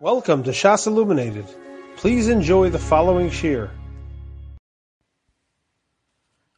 Welcome 0.00 0.44
to 0.44 0.52
Shas 0.52 0.86
Illuminated. 0.86 1.44
Please 1.96 2.28
enjoy 2.28 2.70
the 2.70 2.78
following 2.78 3.30
shir. 3.30 3.68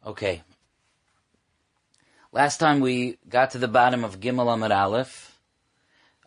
Okay. 0.04 0.42
Last 2.32 2.58
time 2.58 2.80
we 2.80 3.16
got 3.26 3.52
to 3.52 3.58
the 3.58 3.66
bottom 3.66 4.04
of 4.04 4.20
Gimel 4.20 4.52
Amid 4.52 4.72
Aleph. 4.72 5.40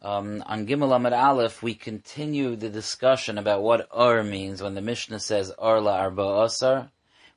Um, 0.01 0.41
on 0.47 0.65
Gimel 0.65 0.95
Amid 0.95 1.13
Aleph, 1.13 1.61
we 1.61 1.75
continue 1.75 2.55
the 2.55 2.69
discussion 2.69 3.37
about 3.37 3.61
what 3.61 3.87
Ur 3.95 4.23
means 4.23 4.63
when 4.63 4.73
the 4.73 4.81
Mishnah 4.81 5.19
says 5.19 5.53
Ur 5.63 5.81
la 5.81 5.97
Arba 5.97 6.45
Asar. 6.45 6.89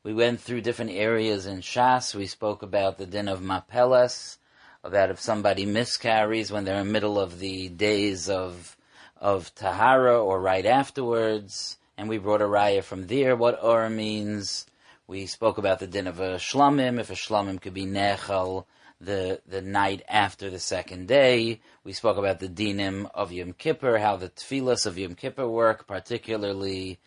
We 0.03 0.15
went 0.15 0.41
through 0.41 0.63
different 0.63 0.93
areas 0.93 1.45
in 1.45 1.61
Shas. 1.61 2.15
We 2.15 2.29
spoke 2.29 2.63
about 2.63 2.97
the 2.97 3.05
din 3.05 3.29
of 3.29 3.41
Mapeles, 3.41 4.39
about 4.83 5.11
if 5.11 5.21
somebody 5.21 5.67
miscarries 5.67 6.51
when 6.51 6.65
they're 6.65 6.81
in 6.81 6.87
the 6.87 6.93
middle 6.95 7.21
of 7.21 7.41
the 7.41 7.69
days 7.69 8.31
of 8.31 8.76
of 9.17 9.55
Tahara 9.55 10.23
or 10.23 10.41
right 10.41 10.67
afterwards. 10.67 11.77
And 11.97 12.09
we 12.09 12.19
brought 12.19 12.43
a 12.43 12.47
raya 12.47 12.83
from 12.83 13.07
there, 13.07 13.37
what 13.37 13.59
Ur 13.65 13.89
means. 13.89 14.67
We 15.07 15.27
spoke 15.27 15.57
about 15.59 15.79
the 15.79 15.87
din 15.87 16.07
of 16.07 16.21
a 16.21 16.37
shlamim, 16.37 17.01
if 17.01 17.11
a 17.11 17.15
shlamim 17.15 17.61
could 17.61 17.75
be 17.75 17.87
nechal 17.87 18.67
the, 19.01 19.41
the 19.47 19.63
night 19.63 20.03
after 20.09 20.51
the 20.51 20.59
second 20.59 21.09
day. 21.09 21.61
We 21.85 21.93
spoke 21.93 22.17
about 22.17 22.41
the 22.41 22.49
dinim 22.49 23.09
of 23.15 23.33
Yom 23.33 23.53
Kippur, 23.53 23.99
how 23.99 24.17
the 24.17 24.29
tefillas 24.29 24.87
of 24.87 24.99
Yom 24.99 25.15
Kippur 25.15 25.49
work, 25.49 25.87
particularly 25.87 26.99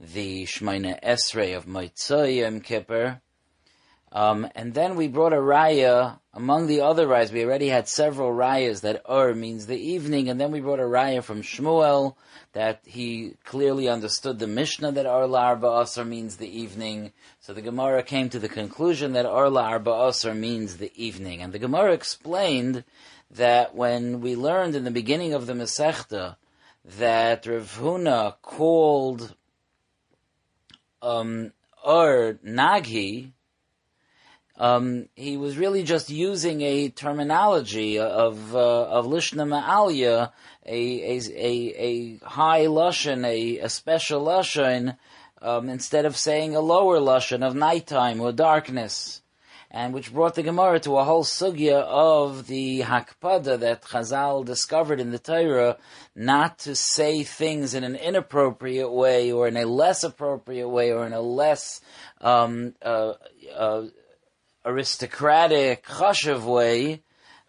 the 0.00 0.44
Shemoneh 0.44 1.02
Esrei 1.02 1.56
of 1.56 1.66
Motzei 1.66 2.42
Yom 2.42 2.60
Kippur. 2.60 3.20
Um, 4.10 4.48
and 4.54 4.72
then 4.72 4.96
we 4.96 5.08
brought 5.08 5.32
a 5.34 5.36
raya, 5.36 6.18
among 6.32 6.66
the 6.66 6.80
other 6.80 7.06
rayas, 7.06 7.30
we 7.30 7.44
already 7.44 7.68
had 7.68 7.88
several 7.88 8.30
rayas 8.30 8.80
that 8.80 9.02
Ur 9.08 9.34
means 9.34 9.66
the 9.66 9.78
evening, 9.78 10.30
and 10.30 10.40
then 10.40 10.50
we 10.50 10.60
brought 10.60 10.80
a 10.80 10.84
raya 10.84 11.22
from 11.22 11.42
Shmuel 11.42 12.14
that 12.52 12.80
he 12.84 13.34
clearly 13.44 13.88
understood 13.88 14.38
the 14.38 14.46
Mishnah 14.46 14.92
that 14.92 15.04
Ur 15.04 15.28
La'arba 15.28 15.82
Asr 15.82 16.06
means 16.06 16.36
the 16.36 16.48
evening. 16.48 17.12
So 17.40 17.52
the 17.52 17.60
Gemara 17.60 18.02
came 18.02 18.30
to 18.30 18.38
the 18.38 18.48
conclusion 18.48 19.12
that 19.12 19.26
Ur 19.26 19.50
La'arba 19.50 20.08
Asr 20.08 20.34
means 20.34 20.78
the 20.78 20.92
evening. 20.94 21.42
And 21.42 21.52
the 21.52 21.58
Gemara 21.58 21.92
explained 21.92 22.84
that 23.30 23.74
when 23.74 24.22
we 24.22 24.34
learned 24.34 24.74
in 24.74 24.84
the 24.84 24.90
beginning 24.90 25.34
of 25.34 25.46
the 25.46 25.52
Masechta 25.52 26.36
that 26.96 27.46
Rav 27.46 27.78
Huna 27.78 28.36
called 28.40 29.34
um, 31.02 31.52
Ur 31.86 32.38
Naghi, 32.44 33.32
um, 34.58 35.08
he 35.14 35.36
was 35.36 35.56
really 35.56 35.84
just 35.84 36.10
using 36.10 36.62
a 36.62 36.88
terminology 36.88 38.00
of 38.00 38.56
uh, 38.56 38.88
of 38.88 39.06
lishna 39.06 39.46
ma'alya, 39.46 40.32
a, 40.66 41.16
a 41.16 41.20
a 41.36 41.74
a 41.78 42.26
high 42.26 42.66
lashon, 42.66 43.24
a, 43.24 43.58
a 43.60 43.68
special 43.68 44.24
lashon, 44.24 44.96
um, 45.40 45.68
instead 45.68 46.04
of 46.04 46.16
saying 46.16 46.56
a 46.56 46.60
lower 46.60 46.98
lashon 46.98 47.46
of 47.46 47.54
nighttime 47.54 48.20
or 48.20 48.32
darkness, 48.32 49.22
and 49.70 49.94
which 49.94 50.12
brought 50.12 50.34
the 50.34 50.42
Gemara 50.42 50.80
to 50.80 50.96
a 50.96 51.04
whole 51.04 51.22
sugya 51.22 51.80
of 51.82 52.48
the 52.48 52.80
hakpada 52.80 53.60
that 53.60 53.82
Chazal 53.82 54.44
discovered 54.44 54.98
in 54.98 55.12
the 55.12 55.20
Torah, 55.20 55.76
not 56.16 56.58
to 56.60 56.74
say 56.74 57.22
things 57.22 57.74
in 57.74 57.84
an 57.84 57.94
inappropriate 57.94 58.90
way 58.90 59.30
or 59.30 59.46
in 59.46 59.56
a 59.56 59.66
less 59.66 60.02
appropriate 60.02 60.68
way 60.68 60.90
or 60.90 61.06
in 61.06 61.12
a 61.12 61.20
less 61.20 61.80
um, 62.20 62.74
uh, 62.82 63.12
uh, 63.54 63.84
aristocratic, 64.68 65.86
chashav 65.86 66.44
way, 66.44 67.02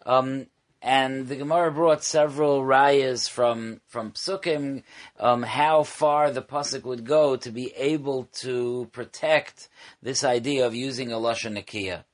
um, 0.06 0.46
and 0.80 1.28
the 1.28 1.36
Gemara 1.36 1.70
brought 1.70 2.02
several 2.02 2.62
rayas 2.62 3.28
from 3.28 3.82
from 3.86 4.12
psukim, 4.12 4.82
um, 5.18 5.42
how 5.42 5.82
far 5.82 6.30
the 6.30 6.40
pasuk 6.40 6.84
would 6.84 7.04
go 7.04 7.36
to 7.36 7.50
be 7.50 7.74
able 7.76 8.24
to 8.32 8.88
protect 8.92 9.68
this 10.02 10.24
idea 10.24 10.66
of 10.66 10.74
using 10.74 11.12
a 11.12 11.16
lashon 11.16 11.58
nakiya. 11.58 12.04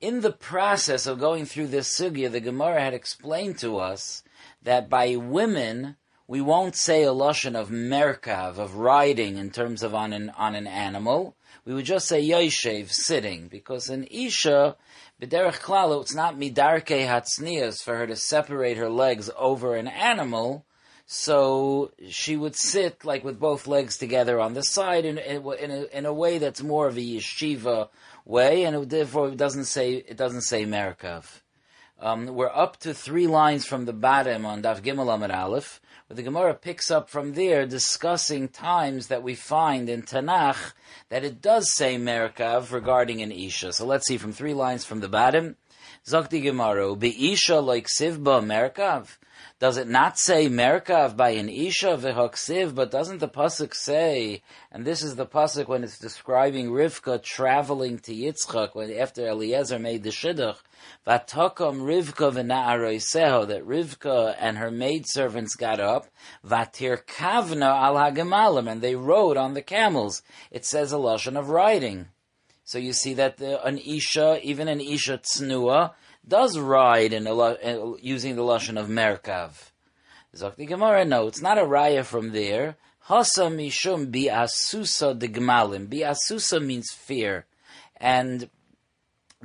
In 0.00 0.20
the 0.20 0.32
process 0.32 1.06
of 1.06 1.18
going 1.18 1.44
through 1.44 1.68
this 1.68 1.92
sugya, 1.92 2.30
the 2.30 2.40
Gemara 2.40 2.80
had 2.80 2.94
explained 2.94 3.58
to 3.58 3.78
us 3.78 4.22
that 4.62 4.88
by 4.88 5.16
women 5.16 5.96
we 6.28 6.40
won't 6.40 6.76
say 6.76 7.02
a 7.02 7.08
lashon 7.08 7.56
of 7.56 7.68
merkav 7.70 8.58
of 8.58 8.76
riding 8.76 9.36
in 9.36 9.50
terms 9.50 9.82
of 9.82 9.92
on 9.92 10.12
an 10.12 10.30
on 10.30 10.54
an 10.54 10.68
animal 10.68 11.36
we 11.64 11.74
would 11.74 11.84
just 11.84 12.06
say 12.06 12.22
yoshev, 12.22 12.90
sitting, 12.90 13.48
because 13.48 13.88
in 13.88 14.04
Isha, 14.04 14.76
b'derech 15.20 15.60
klalo, 15.60 16.02
it's 16.02 16.14
not 16.14 16.36
midarke 16.36 17.06
hatznias 17.06 17.82
for 17.82 17.96
her 17.96 18.06
to 18.06 18.16
separate 18.16 18.76
her 18.76 18.90
legs 18.90 19.30
over 19.36 19.74
an 19.74 19.88
animal, 19.88 20.66
so 21.06 21.92
she 22.08 22.36
would 22.36 22.56
sit 22.56 23.04
like 23.04 23.24
with 23.24 23.38
both 23.38 23.66
legs 23.66 23.96
together 23.96 24.40
on 24.40 24.54
the 24.54 24.62
side 24.62 25.04
in, 25.04 25.18
in, 25.18 25.42
in, 25.60 25.70
a, 25.70 25.84
in 25.98 26.06
a 26.06 26.12
way 26.12 26.38
that's 26.38 26.62
more 26.62 26.86
of 26.86 26.96
a 26.96 27.00
yeshiva 27.00 27.88
way, 28.24 28.64
and 28.64 28.76
it, 28.76 28.88
therefore 28.90 29.28
it 29.28 29.36
doesn't 29.36 29.66
say 29.66 29.94
it 29.94 30.16
doesn't 30.16 30.42
say 30.42 30.64
merkav. 30.64 31.24
Um, 32.00 32.26
we're 32.26 32.50
up 32.52 32.78
to 32.78 32.92
three 32.92 33.26
lines 33.26 33.64
from 33.64 33.84
the 33.84 33.92
bottom 33.92 34.44
on 34.44 34.62
Daf 34.62 34.82
Gimel 34.82 35.14
Amid 35.14 35.30
Aleph, 35.30 35.80
where 36.06 36.16
the 36.16 36.22
Gemara 36.22 36.54
picks 36.54 36.90
up 36.90 37.08
from 37.08 37.32
there, 37.32 37.66
discussing 37.66 38.48
times 38.48 39.06
that 39.06 39.22
we 39.22 39.34
find 39.34 39.88
in 39.88 40.02
Tanakh 40.02 40.74
that 41.08 41.24
it 41.24 41.40
does 41.40 41.74
say 41.74 41.96
Merkav 41.96 42.72
regarding 42.72 43.22
an 43.22 43.32
Isha. 43.32 43.72
So 43.72 43.86
let's 43.86 44.06
see 44.06 44.18
from 44.18 44.32
three 44.32 44.54
lines 44.54 44.84
from 44.84 45.00
the 45.00 45.08
bottom. 45.08 45.56
Zakti 46.06 46.98
be 46.98 47.32
Isha 47.32 47.60
like 47.60 47.86
Sivba 47.86 48.42
Merkav. 48.42 49.16
Does 49.58 49.76
it 49.76 49.88
not 49.88 50.18
say 50.18 50.48
Merkav 50.48 51.16
by 51.16 51.30
an 51.30 51.48
Isha 51.48 51.96
v'hoksiv, 51.96 52.74
but 52.74 52.90
doesn't 52.90 53.18
the 53.18 53.28
pasuk 53.28 53.74
say, 53.74 54.42
and 54.70 54.84
this 54.84 55.02
is 55.02 55.16
the 55.16 55.26
pasuk 55.26 55.68
when 55.68 55.84
it's 55.84 55.98
describing 55.98 56.70
Rivka 56.70 57.22
traveling 57.22 57.98
to 58.00 58.12
Yitzchak 58.12 58.74
when 58.74 58.92
after 58.92 59.26
Eliezer 59.26 59.78
made 59.78 60.02
the 60.02 60.10
shidduch, 60.10 60.58
v'takom 61.06 61.82
Rivka 61.82 62.32
v'na'aroiseho, 62.32 63.46
that 63.48 63.66
Rivka 63.66 64.36
and 64.38 64.58
her 64.58 64.70
maidservants 64.70 65.56
got 65.56 65.80
up, 65.80 66.08
v'tir 66.44 67.04
kavna 67.04 67.80
al 67.80 67.94
hagemalim, 67.94 68.70
and 68.70 68.82
they 68.82 68.94
rode 68.94 69.36
on 69.36 69.54
the 69.54 69.62
camels. 69.62 70.22
It 70.50 70.64
says 70.64 70.92
a 70.92 70.96
lashon 70.96 71.38
of 71.38 71.48
riding. 71.48 72.08
So 72.64 72.78
you 72.78 72.94
see 72.94 73.14
that 73.14 73.36
the, 73.36 73.62
an 73.64 73.78
Isha, 73.78 74.40
even 74.42 74.68
an 74.68 74.80
Isha 74.80 75.18
tznua, 75.18 75.92
does 76.26 76.58
ride 76.58 77.12
in 77.12 77.26
a, 77.26 77.34
uh, 77.34 77.96
using 78.00 78.36
the 78.36 78.42
lashon 78.42 78.80
of 78.80 78.88
merkav. 78.88 79.70
Zok 80.34 80.66
Gemara, 80.66 81.04
no, 81.04 81.26
it's 81.26 81.42
not 81.42 81.58
a 81.58 81.62
raya 81.62 82.04
from 82.04 82.32
there. 82.32 82.76
Hasa 83.08 83.50
mishum 83.50 84.10
bi 84.10 84.32
asusa 84.32 85.16
de 85.18 85.28
gmalim. 85.28 85.90
Bi 85.90 85.98
asusa 85.98 86.64
means 86.64 86.90
fear, 86.90 87.44
and 87.98 88.48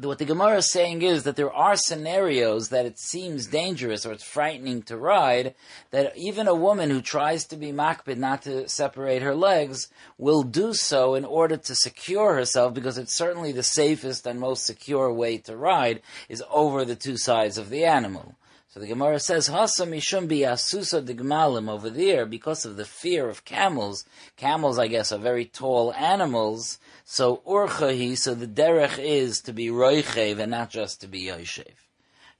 what 0.06 0.18
the 0.18 0.26
Gemara 0.26 0.58
is 0.58 0.72
saying 0.72 1.02
is 1.02 1.24
that 1.24 1.36
there 1.36 1.52
are 1.52 1.76
scenarios 1.76 2.70
that 2.70 2.86
it 2.86 3.00
seems 3.00 3.48
dangerous 3.48 4.06
or 4.06 4.12
it's 4.12 4.24
frightening 4.24 4.82
to 4.84 4.98
ride, 4.98 5.56
that 5.92 6.16
even 6.18 6.48
a 6.48 6.56
woman 6.56 6.90
who 6.90 7.02
tries 7.02 7.46
to 7.46 7.56
be 7.56 7.72
makbid 7.72 8.18
not 8.18 8.44
to 8.44 8.68
separate 8.70 9.22
her 9.22 9.36
legs 9.36 9.88
will 10.18 10.44
do 10.44 10.74
so 10.74 11.16
in 11.16 11.26
order 11.26 11.58
to 11.58 11.76
secure 11.76 12.36
herself 12.36 12.74
because 12.74 12.98
it's 12.98 13.16
certainly 13.16 13.52
the 13.52 13.64
safest 13.64 14.26
and 14.26 14.40
most 14.40 14.66
secure 14.66 15.12
way 15.12 15.38
to 15.38 15.56
ride 15.56 16.02
is 16.28 16.44
over 16.50 16.86
the 16.86 16.96
two 16.96 17.18
sides 17.18 17.58
of 17.58 17.70
the 17.70 17.86
animal. 17.86 18.36
So 18.72 18.80
the 18.80 18.86
Gemara 18.86 19.20
says, 19.20 19.50
Hasa 19.50 19.88
mishum 19.88 20.28
bi 20.28 20.48
asusa 20.48 21.04
digmalim 21.04 21.68
over 21.68 21.90
there, 21.90 22.28
because 22.28 22.66
of 22.66 22.78
the 22.78 22.86
fear 22.86 23.28
of 23.28 23.44
camels. 23.44 24.06
Camels, 24.38 24.78
I 24.78 24.88
guess, 24.88 25.12
are 25.12 25.18
very 25.18 25.46
tall 25.46 25.92
animals. 25.96 26.78
So 27.04 27.42
urchahi, 27.48 28.16
so 28.16 28.36
the 28.36 28.46
derech 28.46 29.00
is 29.00 29.42
to 29.42 29.54
be 29.54 29.70
roichev 29.70 30.38
and 30.38 30.52
not 30.52 30.70
just 30.70 31.02
to 31.02 31.08
be 31.08 31.24
yoshev. 31.24 31.74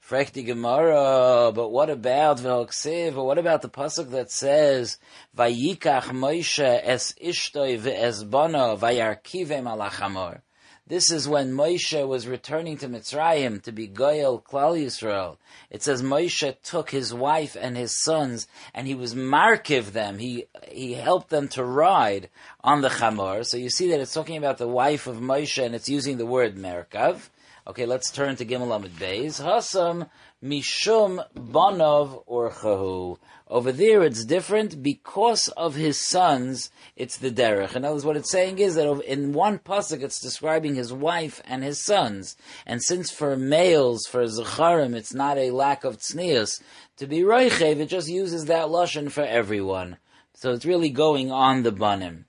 Frekti 0.00 0.46
Gemara, 0.46 1.50
but 1.52 1.70
what 1.70 1.90
about 1.90 2.38
v'hoksiv? 2.38 3.16
But 3.16 3.24
what 3.24 3.38
about 3.38 3.62
the 3.62 3.68
pasuk 3.68 4.10
that 4.10 4.30
says, 4.30 4.98
"Vayikach 5.36 6.10
Moshe 6.12 6.80
es 6.84 7.12
ishtoi 7.20 7.76
ve'es 7.76 8.28
bana 8.30 8.76
vayarkivem 8.76 9.64
alachamor"? 9.64 10.42
This 10.90 11.12
is 11.12 11.28
when 11.28 11.52
Moshe 11.52 12.04
was 12.04 12.26
returning 12.26 12.76
to 12.78 12.88
Mitzrayim 12.88 13.62
to 13.62 13.70
be 13.70 13.86
Goyel 13.86 14.42
Klal 14.42 14.76
Yisrael. 14.76 15.36
It 15.70 15.84
says 15.84 16.02
Moshe 16.02 16.56
took 16.64 16.90
his 16.90 17.14
wife 17.14 17.56
and 17.58 17.76
his 17.76 18.02
sons 18.02 18.48
and 18.74 18.88
he 18.88 18.96
was 18.96 19.14
markiv 19.14 19.92
them. 19.92 20.18
He 20.18 20.46
he 20.66 20.94
helped 20.94 21.30
them 21.30 21.46
to 21.50 21.62
ride 21.62 22.28
on 22.64 22.80
the 22.80 22.88
chamor. 22.88 23.46
So 23.46 23.56
you 23.56 23.70
see 23.70 23.88
that 23.90 24.00
it's 24.00 24.12
talking 24.12 24.36
about 24.36 24.58
the 24.58 24.66
wife 24.66 25.06
of 25.06 25.18
Moshe 25.18 25.64
and 25.64 25.76
it's 25.76 25.88
using 25.88 26.18
the 26.18 26.26
word 26.26 26.56
merkav. 26.56 27.28
Okay, 27.66 27.86
let's 27.86 28.10
turn 28.10 28.36
to 28.36 28.44
Gimel 28.44 28.74
Amid 28.74 28.92
Beis. 28.92 29.42
Hasam 29.42 30.08
mishum 30.42 31.24
banov 31.34 32.26
orchahu. 32.26 33.18
Over 33.48 33.72
there, 33.72 34.02
it's 34.02 34.24
different 34.24 34.82
because 34.82 35.48
of 35.48 35.74
his 35.74 36.00
sons. 36.00 36.70
It's 36.96 37.18
the 37.18 37.30
derech. 37.30 37.76
In 37.76 37.84
other 37.84 37.94
words, 37.94 38.04
what 38.04 38.16
it's 38.16 38.30
saying 38.30 38.58
is 38.60 38.76
that 38.76 38.88
in 39.02 39.32
one 39.32 39.58
pasuk, 39.58 40.02
it's 40.02 40.20
describing 40.20 40.74
his 40.74 40.92
wife 40.92 41.42
and 41.44 41.62
his 41.62 41.80
sons. 41.80 42.36
And 42.64 42.82
since 42.82 43.10
for 43.10 43.36
males, 43.36 44.06
for 44.06 44.24
zacharim, 44.24 44.94
it's 44.94 45.12
not 45.12 45.36
a 45.36 45.50
lack 45.50 45.84
of 45.84 45.98
tznius 45.98 46.62
to 47.00 47.06
be 47.06 47.20
roichev, 47.20 47.80
it 47.80 47.86
just 47.86 48.08
uses 48.08 48.44
that 48.44 48.68
lashon 48.68 49.10
for 49.10 49.24
everyone. 49.24 49.96
So 50.34 50.52
it's 50.52 50.66
really 50.66 50.90
going 50.90 51.32
on 51.32 51.62
the 51.62 51.72
banim. 51.72 52.26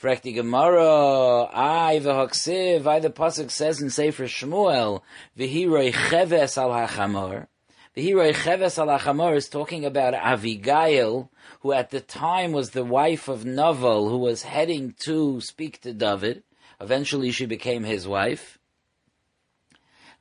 Frekti 0.00 0.34
Gemara, 0.34 1.44
I 1.52 2.00
v'haksiv, 2.02 2.86
I 2.86 3.00
the 3.00 3.10
pasuk 3.10 3.50
says 3.50 3.82
in 3.82 3.90
Sefer 3.90 4.24
Shmuel, 4.24 5.02
v'hiroi 5.38 5.92
cheves 5.92 6.56
al 6.56 6.70
hachamor. 6.70 7.48
V'hiroi 7.94 8.34
cheves 8.34 8.78
al 8.78 8.86
hachamor 8.86 9.36
is 9.36 9.50
talking 9.50 9.84
about 9.84 10.14
Avigail, 10.14 11.28
who 11.60 11.72
at 11.74 11.90
the 11.90 12.00
time 12.00 12.52
was 12.52 12.70
the 12.70 12.82
wife 12.82 13.28
of 13.28 13.44
Naval, 13.44 14.08
who 14.08 14.16
was 14.16 14.44
heading 14.44 14.94
to 15.00 15.42
speak 15.42 15.82
to 15.82 15.92
David. 15.92 16.44
Eventually 16.80 17.30
she 17.30 17.44
became 17.44 17.84
his 17.84 18.08
wife. 18.08 18.58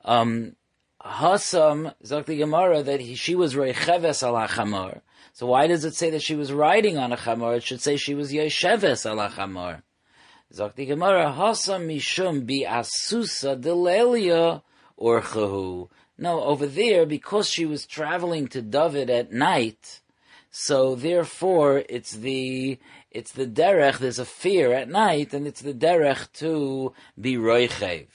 Um, 0.03 0.57
Hasam, 1.01 1.93
Zakti 2.03 2.37
Gemara, 2.37 2.83
that 2.83 2.99
he, 2.99 3.15
she 3.15 3.33
was 3.33 3.55
Reicheves 3.55 4.23
al 4.23 4.33
hachamor. 4.33 4.99
So 5.39 5.45
why 5.45 5.67
does 5.67 5.85
it 5.85 5.95
say 5.95 6.09
that 6.09 6.21
she 6.21 6.35
was 6.35 6.51
riding 6.51 6.97
on 6.97 7.13
a 7.13 7.15
chamor? 7.15 7.55
It 7.55 7.63
should 7.63 7.79
say 7.79 7.95
she 7.95 8.13
was 8.13 8.33
Yesheves 8.33 9.09
ala 9.09 9.29
chamor. 9.29 9.83
Zakti 10.53 10.85
Gemara, 10.85 11.33
Hasa 11.33 11.79
Mishum 11.79 12.45
bi 12.45 12.69
Asusa 12.69 13.57
Delelia 13.57 14.61
Orchahu. 14.99 15.87
No, 16.17 16.43
over 16.43 16.67
there, 16.67 17.05
because 17.05 17.47
she 17.47 17.65
was 17.65 17.85
traveling 17.85 18.49
to 18.49 18.61
David 18.61 19.09
at 19.09 19.31
night, 19.31 20.01
so 20.51 20.95
therefore 20.95 21.83
it's 21.87 22.11
the 22.11 22.77
it's 23.09 23.31
the 23.31 23.47
derech. 23.47 23.99
There's 23.99 24.19
a 24.19 24.25
fear 24.25 24.73
at 24.73 24.89
night, 24.89 25.33
and 25.33 25.47
it's 25.47 25.61
the 25.61 25.73
derech 25.73 26.33
to 26.39 26.93
be 27.17 27.37
roichev. 27.37 28.07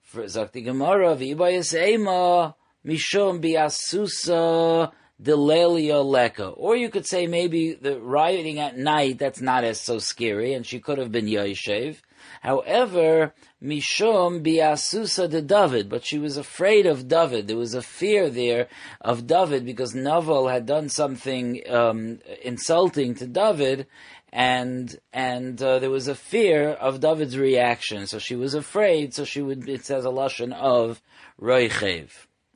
For 0.00 0.26
Gemara, 0.26 1.16
v'Ibayis 1.16 1.74
Ema 1.78 2.54
Mishum 2.86 3.42
bi 3.42 3.60
Asusa 3.60 4.90
Delelia 5.22 6.04
Leka. 6.04 6.48
Or 6.48 6.74
you 6.76 6.90
could 6.90 7.06
say 7.06 7.26
maybe 7.26 7.74
the 7.74 8.00
rioting 8.00 8.58
at 8.58 8.76
night, 8.76 9.18
that's 9.18 9.40
not 9.40 9.64
as 9.64 9.80
so 9.80 9.98
scary, 9.98 10.52
and 10.54 10.66
she 10.66 10.80
could 10.80 10.98
have 10.98 11.12
been 11.12 11.26
Yoshev. 11.26 11.98
However, 12.40 13.34
Mishum 13.62 14.42
biasusa 14.44 15.30
de 15.30 15.42
David, 15.42 15.88
but 15.88 16.04
she 16.04 16.18
was 16.18 16.36
afraid 16.36 16.86
of 16.86 17.06
David. 17.06 17.46
There 17.46 17.56
was 17.56 17.74
a 17.74 17.82
fear 17.82 18.28
there 18.30 18.68
of 19.00 19.26
David 19.26 19.64
because 19.64 19.94
Naval 19.94 20.48
had 20.48 20.66
done 20.66 20.88
something 20.88 21.62
um, 21.68 22.18
insulting 22.42 23.14
to 23.16 23.26
David, 23.26 23.86
and 24.32 24.98
and 25.12 25.62
uh, 25.62 25.78
there 25.78 25.90
was 25.90 26.08
a 26.08 26.14
fear 26.16 26.70
of 26.70 27.00
David's 27.00 27.38
reaction. 27.38 28.06
So 28.08 28.18
she 28.18 28.34
was 28.34 28.54
afraid. 28.54 29.14
So 29.14 29.24
she 29.24 29.42
would. 29.42 29.68
It 29.68 29.84
says 29.84 30.04
a 30.04 30.08
lashon 30.08 30.52
of 30.52 31.00
roichev. 31.40 32.10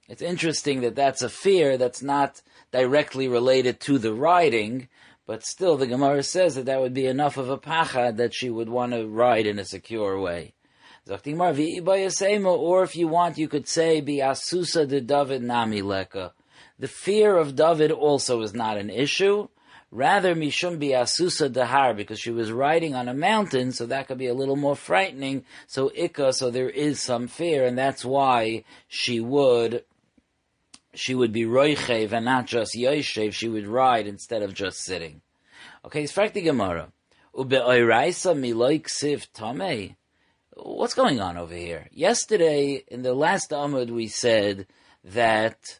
It's 0.08 0.22
interesting 0.22 0.80
that 0.82 0.94
that's 0.94 1.22
a 1.22 1.28
fear 1.28 1.76
that's 1.76 2.02
not 2.02 2.40
directly 2.76 3.26
related 3.26 3.81
to 3.81 3.99
the 3.99 4.12
riding, 4.12 4.88
but 5.26 5.43
still 5.43 5.78
the 5.78 5.87
Gemara 5.87 6.23
says 6.23 6.56
that 6.56 6.67
that 6.67 6.81
would 6.81 6.93
be 6.93 7.06
enough 7.06 7.38
of 7.38 7.49
a 7.49 7.56
pachad 7.56 8.19
that 8.19 8.34
she 8.34 8.50
would 8.50 8.69
want 8.69 8.93
to 8.93 9.06
ride 9.06 9.46
in 9.46 9.58
a 9.58 9.64
secure 9.64 10.20
way. 10.20 10.52
Or 11.08 11.14
if 12.82 12.96
you 12.96 13.08
want, 13.08 13.38
you 13.38 13.49
could 13.49 13.67
say, 13.67 14.00
be 14.02 14.19
asusa 14.19 14.87
de 14.87 15.00
David 15.00 15.43
nami 15.43 15.81
leka. 15.81 16.32
The 16.78 16.88
fear 16.88 17.37
of 17.38 17.56
David 17.56 17.93
also 17.93 18.43
is 18.43 18.52
not 18.52 18.76
an 18.76 18.90
issue. 18.90 19.49
Rather, 19.90 20.34
mishum 20.34 20.79
bi 20.79 20.88
asusa 20.88 21.49
dahar, 21.49 21.96
because 21.96 22.20
she 22.20 22.31
was 22.31 22.52
riding 22.52 22.94
on 22.94 23.08
a 23.08 23.14
mountain, 23.14 23.72
so 23.72 23.87
that 23.87 24.08
could 24.08 24.19
be 24.19 24.26
a 24.26 24.34
little 24.34 24.56
more 24.56 24.76
frightening. 24.76 25.44
So 25.67 25.88
ikka, 25.90 26.34
so 26.34 26.50
there 26.50 26.69
is 26.69 27.00
some 27.00 27.29
fear, 27.29 27.64
and 27.64 27.79
that's 27.79 28.05
why 28.05 28.64
she 28.87 29.20
would 29.20 29.84
she 30.98 31.14
would 31.14 31.32
be 31.32 31.44
roichev 31.44 32.12
and 32.12 32.25
not 32.25 32.46
just 32.46 32.75
yoshev, 32.75 33.32
she 33.32 33.48
would 33.48 33.66
ride 33.66 34.06
instead 34.06 34.43
of 34.43 34.54
just 34.54 34.81
sitting. 34.81 35.20
Okay, 35.84 36.02
it's 36.02 36.14
the 36.14 36.40
Gemara. 36.43 36.88
What's 40.54 40.94
going 40.94 41.20
on 41.20 41.37
over 41.37 41.54
here? 41.54 41.88
Yesterday, 41.93 42.82
in 42.88 43.02
the 43.02 43.14
last 43.14 43.50
Amud, 43.50 43.90
we 43.90 44.08
said 44.08 44.66
that 45.04 45.78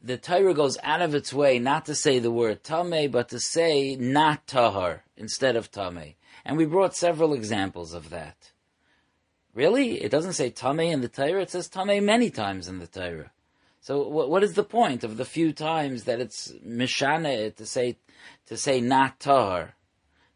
the 0.00 0.16
Torah 0.16 0.54
goes 0.54 0.78
out 0.82 1.02
of 1.02 1.14
its 1.14 1.32
way 1.32 1.58
not 1.58 1.84
to 1.86 1.94
say 1.94 2.18
the 2.18 2.30
word 2.30 2.62
tamei, 2.62 3.10
but 3.10 3.28
to 3.30 3.40
say 3.40 3.96
not 3.96 4.46
tahar 4.46 5.04
instead 5.16 5.56
of 5.56 5.70
tamei. 5.70 6.14
And 6.44 6.56
we 6.56 6.64
brought 6.64 6.96
several 6.96 7.34
examples 7.34 7.92
of 7.92 8.10
that. 8.10 8.52
Really? 9.54 10.00
It 10.02 10.10
doesn't 10.10 10.32
say 10.32 10.50
tamei 10.50 10.92
in 10.92 11.00
the 11.02 11.08
Torah, 11.08 11.42
it 11.42 11.50
says 11.50 11.68
tamei 11.68 12.02
many 12.02 12.30
times 12.30 12.68
in 12.68 12.78
the 12.78 12.86
Torah. 12.86 13.30
So 13.82 14.06
what, 14.06 14.30
what 14.30 14.44
is 14.44 14.54
the 14.54 14.62
point 14.62 15.02
of 15.02 15.16
the 15.16 15.24
few 15.24 15.52
times 15.52 16.04
that 16.04 16.20
it's 16.20 16.52
mishane 16.64 17.52
to 17.56 17.66
say 17.66 17.98
to 18.46 18.56
say 18.56 18.80
not 18.80 19.18
tahar? 19.18 19.74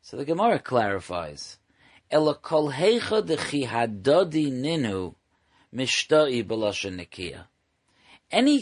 So 0.03 0.17
the 0.17 0.25
Gemara 0.25 0.59
clarifies. 0.59 1.59
Any 2.11 2.23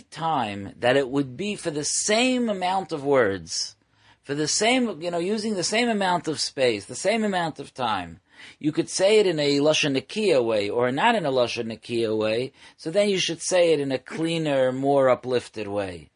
time 0.02 0.74
that 0.76 0.96
it 0.96 1.08
would 1.08 1.36
be 1.36 1.56
for 1.56 1.70
the 1.70 1.84
same 1.84 2.50
amount 2.50 2.92
of 2.92 3.04
words, 3.04 3.76
for 4.22 4.34
the 4.34 4.48
same, 4.48 5.00
you 5.00 5.10
know, 5.10 5.18
using 5.18 5.54
the 5.54 5.64
same 5.64 5.88
amount 5.88 6.28
of 6.28 6.38
space, 6.38 6.84
the 6.84 6.94
same 6.94 7.24
amount 7.24 7.58
of 7.58 7.72
time, 7.72 8.20
you 8.58 8.72
could 8.72 8.88
say 8.88 9.18
it 9.18 9.26
in 9.26 9.38
a 9.38 9.58
Lashon 9.58 9.96
Nakia 9.96 10.44
way 10.44 10.68
or 10.70 10.90
not 10.90 11.14
in 11.14 11.26
a 11.26 11.32
Lashon 11.32 11.66
Nakia 11.66 12.16
way, 12.16 12.52
so 12.76 12.90
then 12.90 13.08
you 13.08 13.18
should 13.18 13.40
say 13.40 13.72
it 13.72 13.80
in 13.80 13.92
a 13.92 13.98
cleaner, 13.98 14.72
more 14.72 15.08
uplifted 15.08 15.68
way. 15.68 16.10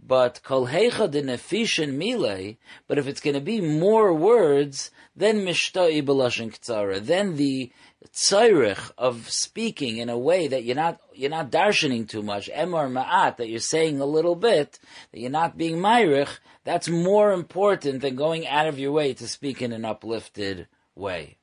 But 0.00 0.42
kol 0.42 0.68
heicha 0.68 1.10
de 1.10 1.22
nefishin 1.22 1.96
mile, 1.98 2.54
but 2.86 2.98
if 2.98 3.06
it's 3.06 3.20
going 3.20 3.34
to 3.34 3.40
be 3.40 3.60
more 3.60 4.14
words, 4.14 4.90
then 5.16 5.40
mishta'i 5.40 6.02
b'lashon 6.02 6.56
ktsara, 6.56 7.00
then 7.00 7.36
the 7.36 7.72
tzairich 8.12 8.92
of 8.96 9.28
speaking 9.28 9.98
in 9.98 10.08
a 10.08 10.16
way 10.16 10.46
that 10.46 10.62
you're 10.64 10.76
not 10.76 11.00
you're 11.12 11.30
not 11.30 11.50
darshaning 11.50 12.08
too 12.08 12.22
much, 12.22 12.48
emor 12.54 12.90
ma'at, 12.90 13.38
that 13.38 13.48
you're 13.48 13.58
saying 13.58 14.00
a 14.00 14.06
little 14.06 14.36
bit, 14.36 14.78
that 15.10 15.20
you're 15.20 15.30
not 15.30 15.58
being 15.58 15.78
myrich, 15.78 16.38
that's 16.64 16.88
more 16.88 17.32
important 17.32 18.00
than 18.00 18.14
going 18.14 18.46
out 18.46 18.68
of 18.68 18.78
your 18.78 18.92
way 18.92 19.14
to 19.14 19.26
speak 19.26 19.60
in 19.60 19.72
an 19.72 19.84
uplifted 19.84 20.68
way. 20.94 21.37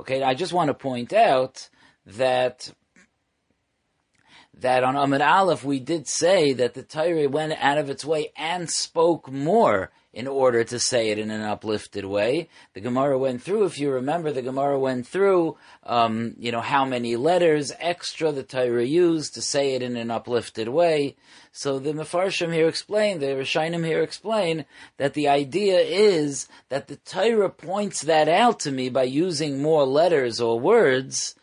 Okay, 0.00 0.22
I 0.22 0.34
just 0.34 0.52
want 0.52 0.68
to 0.68 0.74
point 0.74 1.12
out 1.12 1.68
that 2.06 2.72
that 4.60 4.82
on 4.82 4.96
Amid 4.96 5.20
Aleph 5.20 5.64
we 5.64 5.80
did 5.80 6.08
say 6.08 6.52
that 6.52 6.74
the 6.74 6.82
Torah 6.82 7.28
went 7.28 7.52
out 7.60 7.78
of 7.78 7.90
its 7.90 8.04
way 8.04 8.32
and 8.36 8.68
spoke 8.68 9.30
more 9.30 9.90
in 10.12 10.26
order 10.26 10.64
to 10.64 10.80
say 10.80 11.10
it 11.10 11.18
in 11.18 11.30
an 11.30 11.42
uplifted 11.42 12.04
way. 12.04 12.48
The 12.72 12.80
Gemara 12.80 13.18
went 13.18 13.42
through, 13.42 13.66
if 13.66 13.78
you 13.78 13.90
remember, 13.90 14.32
the 14.32 14.42
Gemara 14.42 14.78
went 14.78 15.06
through, 15.06 15.56
um, 15.84 16.34
you 16.38 16.50
know, 16.50 16.60
how 16.60 16.84
many 16.84 17.14
letters 17.14 17.72
extra 17.78 18.32
the 18.32 18.42
Torah 18.42 18.84
used 18.84 19.34
to 19.34 19.42
say 19.42 19.74
it 19.74 19.82
in 19.82 19.96
an 19.96 20.10
uplifted 20.10 20.68
way. 20.68 21.14
So 21.52 21.78
the 21.78 21.92
Mefarshim 21.92 22.52
here 22.52 22.68
explain, 22.68 23.20
the 23.20 23.26
Rishonim 23.26 23.84
here 23.84 24.02
explain 24.02 24.64
that 24.96 25.14
the 25.14 25.28
idea 25.28 25.78
is 25.78 26.48
that 26.68 26.88
the 26.88 26.96
Torah 26.96 27.50
points 27.50 28.02
that 28.02 28.28
out 28.28 28.60
to 28.60 28.72
me 28.72 28.88
by 28.88 29.04
using 29.04 29.62
more 29.62 29.84
letters 29.84 30.40
or 30.40 30.58
words 30.58 31.36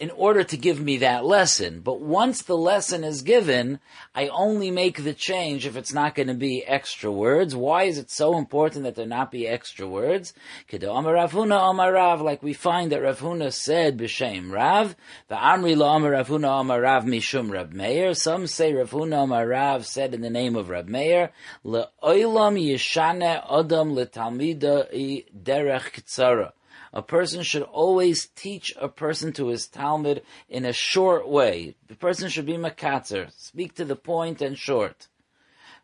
in 0.00 0.10
order 0.12 0.44
to 0.44 0.56
give 0.56 0.80
me 0.80 0.98
that 0.98 1.24
lesson. 1.24 1.80
But 1.80 2.00
once 2.00 2.42
the 2.42 2.56
lesson 2.56 3.02
is 3.02 3.22
given, 3.22 3.80
I 4.14 4.28
only 4.28 4.70
make 4.70 5.02
the 5.02 5.12
change 5.12 5.66
if 5.66 5.76
it's 5.76 5.92
not 5.92 6.14
going 6.14 6.28
to 6.28 6.34
be 6.34 6.64
extra 6.64 7.10
words. 7.10 7.56
Why 7.56 7.84
is 7.84 7.98
it 7.98 8.08
so 8.08 8.38
important 8.38 8.84
that 8.84 8.94
there 8.94 9.06
not 9.06 9.32
be 9.32 9.48
extra 9.48 9.88
words? 9.88 10.34
Like 10.72 12.42
we 12.42 12.52
find 12.52 12.92
that 12.92 13.02
Rav 13.02 13.18
Huna 13.20 13.52
said 13.52 13.98
b'shem 13.98 14.52
Rav, 14.52 14.94
the 15.26 15.34
Amri 15.34 15.76
la 15.76 15.96
Rav 15.96 16.28
Huna 16.28 16.60
Amar 16.60 16.80
Rav 16.82 17.04
mishum 17.04 17.50
Rav 17.50 17.72
Meir. 17.72 18.14
Some 18.14 18.46
say 18.46 18.72
Rav 18.72 18.90
Huna 18.90 19.24
Amar 19.24 19.48
Rav 19.48 19.84
said 19.84 20.14
in 20.14 20.20
the 20.20 20.30
name 20.30 20.54
of 20.54 20.68
Rav 20.68 20.86
Meir, 20.86 21.32
le'olam 21.64 22.56
yishane 22.56 23.42
adam 23.50 23.94
le'talmida 23.94 25.24
derech 25.42 25.90
ktsara. 25.92 26.52
A 26.92 27.02
person 27.02 27.42
should 27.42 27.62
always 27.62 28.26
teach 28.34 28.72
a 28.80 28.88
person 28.88 29.32
to 29.34 29.48
his 29.48 29.66
Talmud 29.66 30.22
in 30.48 30.64
a 30.64 30.72
short 30.72 31.28
way. 31.28 31.76
The 31.86 31.94
person 31.94 32.28
should 32.28 32.46
be 32.46 32.56
makatzer, 32.56 33.30
speak 33.36 33.74
to 33.74 33.84
the 33.84 33.96
point 33.96 34.40
and 34.40 34.58
short. 34.58 35.08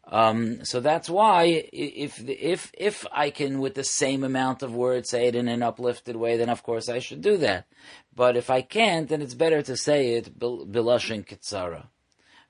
Um, 0.07 0.65
so 0.65 0.81
that's 0.81 1.09
why 1.09 1.69
if 1.73 2.23
if 2.29 2.71
if 2.75 3.07
I 3.11 3.31
can 3.31 3.61
with 3.61 3.75
the 3.75 3.85
same 3.85 4.23
amount 4.23 4.63
of 4.63 4.75
words 4.75 5.09
say 5.09 5.29
it 5.29 5.35
in 5.35 5.49
an 5.49 5.63
uplifted 5.63 6.15
way, 6.15 6.37
then 6.37 6.51
of 6.51 6.63
course 6.63 6.91
I 6.91 6.99
should 6.99 7.23
do 7.23 7.39
that. 7.39 7.67
But 8.15 8.37
if 8.37 8.51
I 8.51 8.61
can't, 8.61 9.09
then 9.09 9.23
it's 9.23 9.35
better 9.35 9.63
to 9.63 9.77
say 9.77 10.15
it 10.15 10.39
bilashin 10.39 11.27
kitsara. 11.27 11.87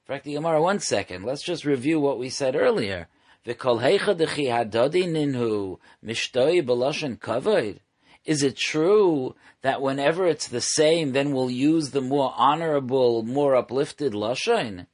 Frakti 0.08 0.34
Gemara, 0.34 0.60
one 0.60 0.80
second. 0.80 1.24
Let's 1.24 1.42
just 1.42 1.64
review 1.64 2.00
what 2.00 2.18
we 2.18 2.28
said 2.28 2.56
earlier. 2.56 3.06
V'kol 3.46 3.80
heicha 3.80 4.16
dechi 4.16 4.48
hadadi 4.48 5.04
ninhu 5.04 5.78
mishtoi 6.04 6.60
bilashin 6.60 7.18
kavod. 7.18 7.78
Is 8.24 8.42
it 8.42 8.56
true 8.56 9.34
that 9.62 9.82
whenever 9.82 10.26
it's 10.26 10.48
the 10.48 10.60
same, 10.60 11.12
then 11.12 11.32
we'll 11.32 11.50
use 11.50 11.90
the 11.90 12.00
more 12.00 12.32
honorable, 12.36 13.22
more 13.22 13.54
uplifted 13.54 14.12
lashon? 14.12 14.86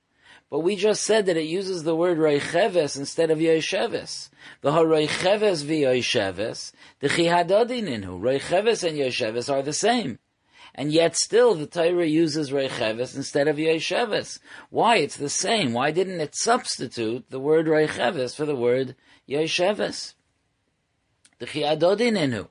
But 0.50 0.60
we 0.60 0.74
just 0.74 1.04
said 1.04 1.26
that 1.26 1.36
it 1.36 1.44
uses 1.44 1.84
the 1.84 1.94
word 1.94 2.18
Reicheves 2.18 2.98
instead 2.98 3.30
of 3.30 3.38
Yosheves. 3.38 4.30
The 4.62 4.72
Reicheves 4.72 5.64
v'Yosheves, 5.64 6.72
the 6.98 7.08
Chihadadininu. 7.08 8.20
Reicheves 8.20 8.82
and 8.82 8.98
Yosheves 8.98 9.52
are 9.52 9.62
the 9.62 9.72
same. 9.72 10.18
And 10.74 10.92
yet 10.92 11.16
still 11.16 11.54
the 11.54 11.66
Torah 11.66 12.06
uses 12.06 12.50
Reicheves 12.50 13.14
instead 13.14 13.46
of 13.46 13.56
Yosheves. 13.56 14.40
Why? 14.70 14.96
It's 14.96 15.16
the 15.16 15.28
same. 15.28 15.72
Why 15.72 15.92
didn't 15.92 16.20
it 16.20 16.34
substitute 16.34 17.30
the 17.30 17.40
word 17.40 17.66
Reicheves 17.66 18.34
for 18.34 18.44
the 18.44 18.56
word 18.56 18.96
Yosheves? 19.28 20.14
The 21.38 21.46
Chihadadininu. 21.46 22.48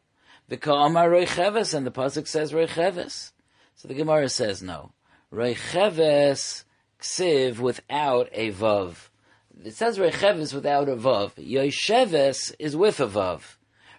The 0.50 0.58
Ka'amar 0.58 1.12
Reicheves 1.12 1.76
and 1.76 1.86
the 1.86 1.92
Pasuk 1.92 2.28
says 2.28 2.54
Reicheves. 2.54 3.34
So 3.76 3.88
the 3.88 3.94
Gemara 3.94 4.30
says 4.30 4.64
no. 4.64 4.94
Reicheves 5.32 6.64
ksiv 7.00 7.60
without 7.60 8.30
a 8.32 8.52
vav. 8.52 9.10
It 9.64 9.76
says 9.76 10.00
recheves 10.00 10.52
without 10.52 10.90
a 10.90 10.96
vav. 10.96 11.34
Yosheves 11.36 12.56
is 12.58 12.76
with 12.76 13.00
a 13.00 13.06
vav. 13.06 13.42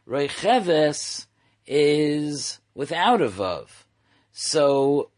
Recheves 0.09 1.27
is 1.69 2.59
without 2.75 3.23
a 3.23 3.29
vav. 3.29 3.69
So, 4.33 5.11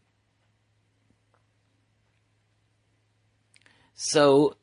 so 3.95 4.55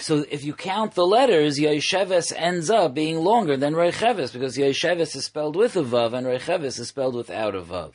So 0.00 0.24
if 0.30 0.44
you 0.44 0.54
count 0.54 0.94
the 0.94 1.06
letters, 1.06 1.58
Yosheves 1.58 2.32
ends 2.34 2.70
up 2.70 2.94
being 2.94 3.18
longer 3.18 3.56
than 3.56 3.74
Reicheves 3.74 4.32
because 4.32 4.56
Yosheves 4.56 5.14
is 5.14 5.24
spelled 5.24 5.56
with 5.56 5.76
a 5.76 5.82
vav 5.82 6.12
and 6.12 6.26
Reicheves 6.26 6.78
is 6.78 6.88
spelled 6.88 7.14
without 7.14 7.54
a 7.54 7.60
vav. 7.60 7.92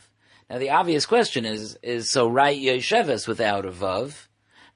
Now 0.50 0.60
the 0.60 0.70
obvious 0.70 1.06
question 1.06 1.46
is, 1.46 1.78
is 1.82 2.12
so 2.12 2.28
write 2.28 2.62
Yosheves 2.62 3.28
without 3.28 3.66
a 3.66 3.72
vav? 3.72 4.28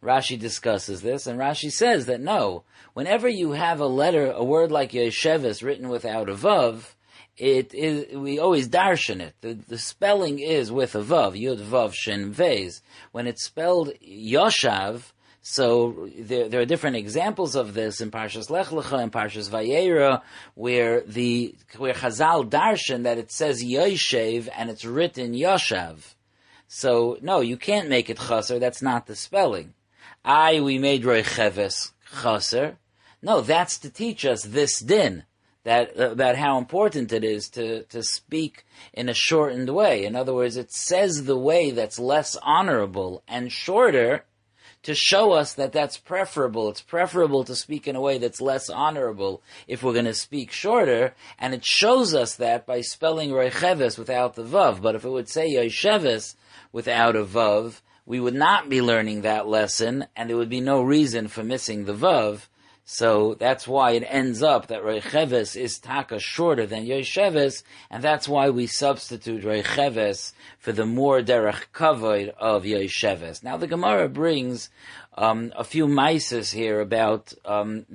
Rashi 0.04 0.38
discusses 0.40 1.02
this 1.02 1.28
and 1.28 1.40
Rashi 1.40 1.72
says 1.72 2.06
that 2.06 2.22
no, 2.22 2.64
whenever 2.94 3.28
you 3.28 3.52
have 3.52 3.80
a 3.80 3.88
letter, 3.88 4.32
a 4.32 4.44
word 4.44 4.72
like 4.72 4.92
Yosheves 4.92 5.64
written 5.64 5.90
without 5.90 6.30
a 6.30 6.34
vav, 6.34 6.94
it 7.38 7.74
is, 7.74 8.18
we 8.18 8.40
always 8.40 8.68
darshan 8.68 9.22
it. 9.22 9.36
The, 9.42 9.54
the 9.54 9.78
spelling 9.78 10.40
is 10.40 10.72
with 10.72 10.96
a 10.96 11.04
vav, 11.04 11.40
yud 11.40 11.60
vav 11.60 11.94
shin 11.94 12.32
vez. 12.32 12.82
When 13.12 13.28
it's 13.28 13.46
spelled 13.46 13.92
Yoshav, 14.02 15.12
so 15.50 16.10
there, 16.14 16.50
there, 16.50 16.60
are 16.60 16.66
different 16.66 16.98
examples 16.98 17.56
of 17.56 17.74
this 17.74 18.02
in 18.02 18.12
Parshas 18.12 18.50
Lech 18.50 18.68
Lecha 18.68 19.02
and 19.02 19.14
Parshas 19.14 19.50
Vayera, 19.50 20.22
where 20.56 21.00
the 21.00 21.56
where 21.78 21.94
Chazal 21.94 22.50
darshan 22.50 23.04
that 23.04 23.18
it 23.18 23.32
says 23.32 23.64
Yoshev 23.64 24.50
and 24.58 24.70
it's 24.70 24.84
written 24.84 25.32
Yoshav. 25.32 26.16
So 26.68 27.18
no, 27.22 27.40
you 27.40 27.56
can't 27.56 27.88
make 27.88 28.10
it 28.10 28.20
chaser. 28.20 28.60
That's 28.60 28.82
not 28.82 29.08
the 29.08 29.16
spelling. 29.16 29.74
I 30.26 30.60
we 30.60 30.80
made 30.80 31.06
Roy 31.06 31.24
Cheves 31.24 31.94
chaser. 32.22 32.76
No, 33.22 33.40
that's 33.40 33.78
to 33.80 33.90
teach 33.90 34.26
us 34.26 34.44
this 34.44 34.82
din 34.82 35.24
that 35.64 35.98
about 35.98 36.36
how 36.36 36.58
important 36.58 37.14
it 37.14 37.24
is 37.24 37.48
to 37.52 37.84
to 37.84 38.04
speak 38.04 38.66
in 38.94 39.08
a 39.08 39.14
shortened 39.14 39.70
way. 39.70 40.04
In 40.04 40.18
other 40.18 40.34
words, 40.34 40.58
it 40.58 40.74
says 40.74 41.24
the 41.24 41.38
way 41.38 41.72
that's 41.72 41.98
less 41.98 42.36
honorable 42.44 43.24
and 43.30 43.50
shorter 43.50 44.26
to 44.84 44.96
show 44.96 45.34
us 45.34 45.54
that 45.54 45.74
that's 45.74 45.98
preferable. 45.98 46.70
It's 46.70 46.82
preferable 46.82 47.44
to 47.44 47.56
speak 47.56 47.88
in 47.88 47.96
a 47.96 48.02
way 48.02 48.18
that's 48.18 48.42
less 48.42 48.70
honorable 48.70 49.42
if 49.68 49.84
we're 49.84 49.94
going 49.94 50.06
to 50.06 50.14
speak 50.14 50.52
shorter, 50.52 51.14
and 51.40 51.54
it 51.54 51.66
shows 51.66 52.14
us 52.14 52.36
that 52.36 52.66
by 52.66 52.82
spelling 52.82 53.32
Reicheves 53.32 53.98
without 53.98 54.36
the 54.36 54.44
Vav. 54.44 54.82
But 54.82 54.96
if 54.96 55.04
it 55.04 55.10
would 55.10 55.30
say 55.30 55.56
Yosheves 55.56 56.36
without 56.72 57.16
a 57.16 57.24
Vav, 57.24 57.82
we 58.06 58.20
would 58.20 58.36
not 58.36 58.70
be 58.70 58.82
learning 58.82 59.22
that 59.22 59.48
lesson, 59.48 60.06
and 60.16 60.30
there 60.30 60.38
would 60.38 60.50
be 60.50 60.62
no 60.62 60.82
reason 60.82 61.28
for 61.28 61.44
missing 61.44 61.86
the 61.86 61.94
Vav. 61.94 62.48
So 62.90 63.34
that's 63.34 63.68
why 63.68 63.92
it 63.92 64.06
ends 64.08 64.42
up 64.42 64.68
that 64.68 64.82
Reicheves 64.82 65.58
is 65.58 65.78
taka 65.78 66.20
shorter 66.20 66.66
than 66.66 66.86
Yosheves, 66.86 67.64
and 67.92 68.02
that's 68.02 68.30
why 68.30 68.50
we 68.50 68.66
substitute 68.66 69.44
Reicheves 69.44 70.32
for 70.58 70.72
the 70.72 70.86
more 70.86 71.20
derech 71.20 71.66
kavod 71.74 72.30
of 72.40 72.64
Yosheves. 72.64 73.44
Now 73.44 73.58
the 73.58 73.68
Gemara 73.68 74.08
brings 74.08 74.70
um, 75.18 75.52
a 75.56 75.64
few 75.64 75.88
mises 75.88 76.52
here 76.52 76.80
about 76.80 77.34
um, 77.44 77.86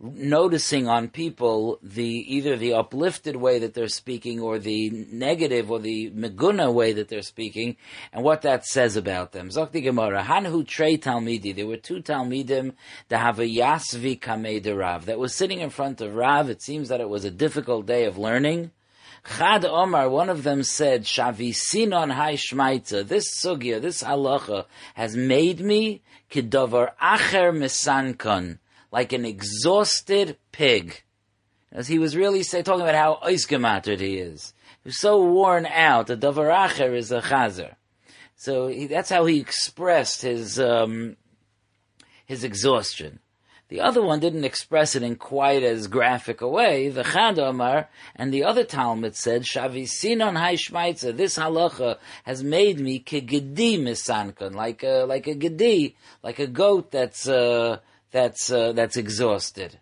noticing 0.00 0.88
on 0.88 1.08
people 1.08 1.78
the 1.82 2.04
either 2.04 2.56
the 2.56 2.74
uplifted 2.74 3.36
way 3.36 3.60
that 3.60 3.72
they're 3.74 3.88
speaking 3.88 4.40
or 4.40 4.58
the 4.58 4.90
negative 4.90 5.70
or 5.70 5.78
the 5.78 6.10
meguna 6.10 6.72
way 6.72 6.92
that 6.92 7.08
they're 7.08 7.22
speaking, 7.22 7.76
and 8.12 8.24
what 8.24 8.42
that 8.42 8.66
says 8.66 8.96
about 8.96 9.30
them. 9.32 9.48
Zokti 9.48 9.82
Gemara, 9.82 10.24
Hanhu 10.24 10.66
Trey 10.66 10.98
Talmidi. 10.98 11.54
There 11.54 11.66
were 11.66 11.76
two 11.76 12.02
Talmidim 12.02 12.72
that 13.08 13.18
have 13.18 13.38
a 13.38 13.46
Yasvi 13.46 14.18
Kamei 14.18 14.56
Rav 14.76 15.06
that 15.06 15.18
was 15.18 15.34
sitting 15.34 15.60
in 15.60 15.70
front 15.70 16.00
of 16.00 16.16
Rav. 16.16 16.50
It 16.50 16.62
seems 16.62 16.88
that 16.88 17.00
it 17.00 17.08
was 17.08 17.24
a 17.24 17.30
difficult 17.30 17.86
day 17.86 18.04
of 18.04 18.18
learning. 18.18 18.72
Chad 19.28 19.64
Omar, 19.64 20.08
one 20.08 20.28
of 20.28 20.44
them 20.44 20.62
said, 20.62 21.02
Shavisinon 21.02 22.12
Hai 22.12 22.34
Shmaitza, 22.34 23.06
this 23.06 23.42
sugya, 23.42 23.80
this 23.80 24.02
halacha, 24.02 24.66
has 24.94 25.16
made 25.16 25.60
me 25.60 26.02
kidover 26.30 26.92
acher 27.00 27.52
misankon, 27.52 28.58
like 28.90 29.12
an 29.12 29.24
exhausted 29.24 30.36
pig. 30.52 31.02
As 31.72 31.88
he 31.88 31.98
was 31.98 32.16
really 32.16 32.42
say, 32.42 32.62
talking 32.62 32.82
about 32.82 32.94
how 32.94 33.18
oisgemattered 33.22 34.00
he 34.00 34.18
is. 34.18 34.54
He 34.82 34.88
was 34.88 35.00
so 35.00 35.22
worn 35.24 35.66
out, 35.66 36.10
a 36.10 36.16
davar 36.16 36.50
acher 36.50 36.94
is 36.94 37.12
a 37.12 37.20
chazer. 37.20 37.74
So 38.36 38.68
he, 38.68 38.86
that's 38.86 39.10
how 39.10 39.24
he 39.26 39.40
expressed 39.40 40.22
his, 40.22 40.60
um, 40.60 41.16
his 42.24 42.44
exhaustion. 42.44 43.20
The 43.68 43.80
other 43.80 44.00
one 44.00 44.20
didn't 44.20 44.44
express 44.44 44.94
it 44.94 45.02
in 45.02 45.16
quite 45.16 45.64
as 45.64 45.88
graphic 45.88 46.40
a 46.40 46.48
way. 46.48 46.88
The 46.88 47.02
Chad 47.02 47.38
Omar 47.40 47.88
and 48.14 48.32
the 48.32 48.44
other 48.44 48.62
Talmud 48.62 49.16
said, 49.16 49.42
Shavisinon 49.42 50.36
Haishmaitza, 50.38 51.16
this 51.16 51.36
halacha 51.36 51.98
has 52.22 52.44
made 52.44 52.78
me 52.78 53.00
kegedi 53.00 53.80
misankon, 53.80 54.54
like 54.54 54.84
a, 54.84 55.04
like 55.08 55.26
a 55.26 55.34
gedi, 55.34 55.96
like 56.22 56.38
a 56.38 56.46
goat 56.46 56.92
that's, 56.92 57.26
uh, 57.28 57.78
that's, 58.12 58.52
uh, 58.52 58.72
that's 58.72 58.96
exhausted. 58.96 59.80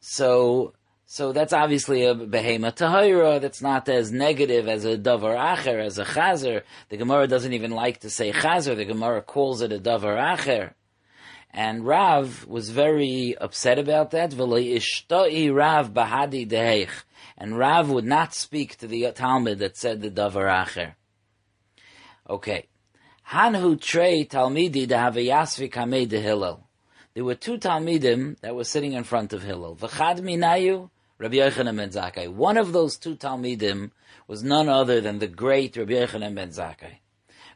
So, 0.00 0.74
so 1.04 1.30
that's 1.32 1.52
obviously 1.52 2.02
a 2.04 2.16
behema 2.16 2.74
tahira 2.76 3.40
that's 3.40 3.62
not 3.62 3.88
as 3.88 4.10
negative 4.10 4.66
as 4.66 4.84
a 4.84 4.98
davar 4.98 5.36
acher, 5.36 5.78
as 5.80 5.98
a 5.98 6.04
chazer. 6.04 6.62
The 6.88 6.96
Gemara 6.96 7.28
doesn't 7.28 7.52
even 7.52 7.70
like 7.70 8.00
to 8.00 8.10
say 8.10 8.32
chazer. 8.32 8.74
The 8.74 8.84
Gemara 8.84 9.22
calls 9.22 9.62
it 9.62 9.72
a 9.72 9.78
davar 9.78 10.16
acher. 10.16 10.72
And 11.56 11.86
Rav 11.86 12.46
was 12.46 12.68
very 12.68 13.34
upset 13.38 13.78
about 13.78 14.10
that. 14.10 14.34
Rav 14.34 15.94
bahadi 15.94 16.46
deheich. 16.46 16.90
And 17.38 17.56
Rav 17.56 17.88
would 17.88 18.04
not 18.04 18.34
speak 18.34 18.76
to 18.76 18.86
the 18.86 19.10
Talmud 19.12 19.58
that 19.60 19.74
said 19.74 20.02
the 20.02 20.10
davar 20.10 20.50
acher. 20.50 20.96
Okay. 22.28 22.66
Hanhu 23.30 23.80
trei 23.80 24.26
talmidi 24.26 24.86
dehavayasvi 24.86 25.72
kamei 25.72 26.06
de 26.06 26.20
Hillel. 26.20 26.62
There 27.14 27.24
were 27.24 27.34
two 27.34 27.56
talmidim 27.56 28.38
that 28.40 28.54
were 28.54 28.64
sitting 28.64 28.92
in 28.92 29.04
front 29.04 29.32
of 29.32 29.42
Hillel. 29.42 29.76
V'chad 29.76 30.20
minayu, 30.20 30.90
Rabbi 31.16 31.36
Yochanan 31.36 31.78
ben 31.78 31.88
Zakkai. 31.88 32.28
One 32.28 32.58
of 32.58 32.74
those 32.74 32.98
two 32.98 33.16
talmidim 33.16 33.92
was 34.28 34.42
none 34.42 34.68
other 34.68 35.00
than 35.00 35.20
the 35.20 35.26
great 35.26 35.74
Rabbi 35.78 35.94
Yochanan 35.94 36.34
ben 36.34 36.50
Zakkai. 36.50 36.98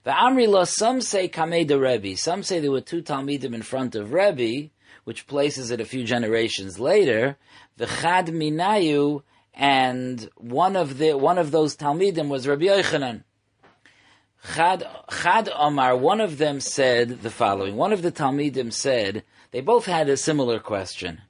The 0.03 0.13
Amrila, 0.13 0.67
some 0.67 1.03
say 1.03 1.29
Kamei 1.29 1.67
de 1.67 1.79
Rebbe. 1.79 2.17
Some 2.17 2.43
say 2.43 2.59
there 2.59 2.71
were 2.71 2.81
two 2.81 3.03
Talmidim 3.03 3.55
in 3.55 3.61
front 3.61 3.95
of 3.95 4.15
Rebbe, 4.15 4.71
which 5.05 5.27
places 5.27 5.71
it 5.71 5.81
a 5.81 5.85
few 5.85 6.05
generations 6.05 6.81
later. 6.81 7.37
The 7.77 7.87
Chad 7.87 8.29
Minayu, 8.29 9.23
and 9.53 10.31
one 10.37 10.75
of 10.75 10.97
the 10.97 11.19
one 11.19 11.37
of 11.37 11.51
those 11.51 11.77
Talmidim 11.77 12.29
was 12.29 12.49
Rabbi 12.49 12.65
Yochanan. 12.65 13.25
Chad, 14.55 14.89
Chad 15.11 15.51
Omar, 15.55 15.95
one 15.97 16.23
of 16.23 16.39
them 16.39 16.61
said 16.61 17.21
the 17.21 17.31
following. 17.31 17.77
One 17.77 17.93
of 17.93 18.01
the 18.01 18.11
Talmidim 18.11 18.73
said, 18.73 19.23
they 19.51 19.61
both 19.61 19.85
had 19.85 20.09
a 20.09 20.17
similar 20.17 20.59
question, 20.61 21.21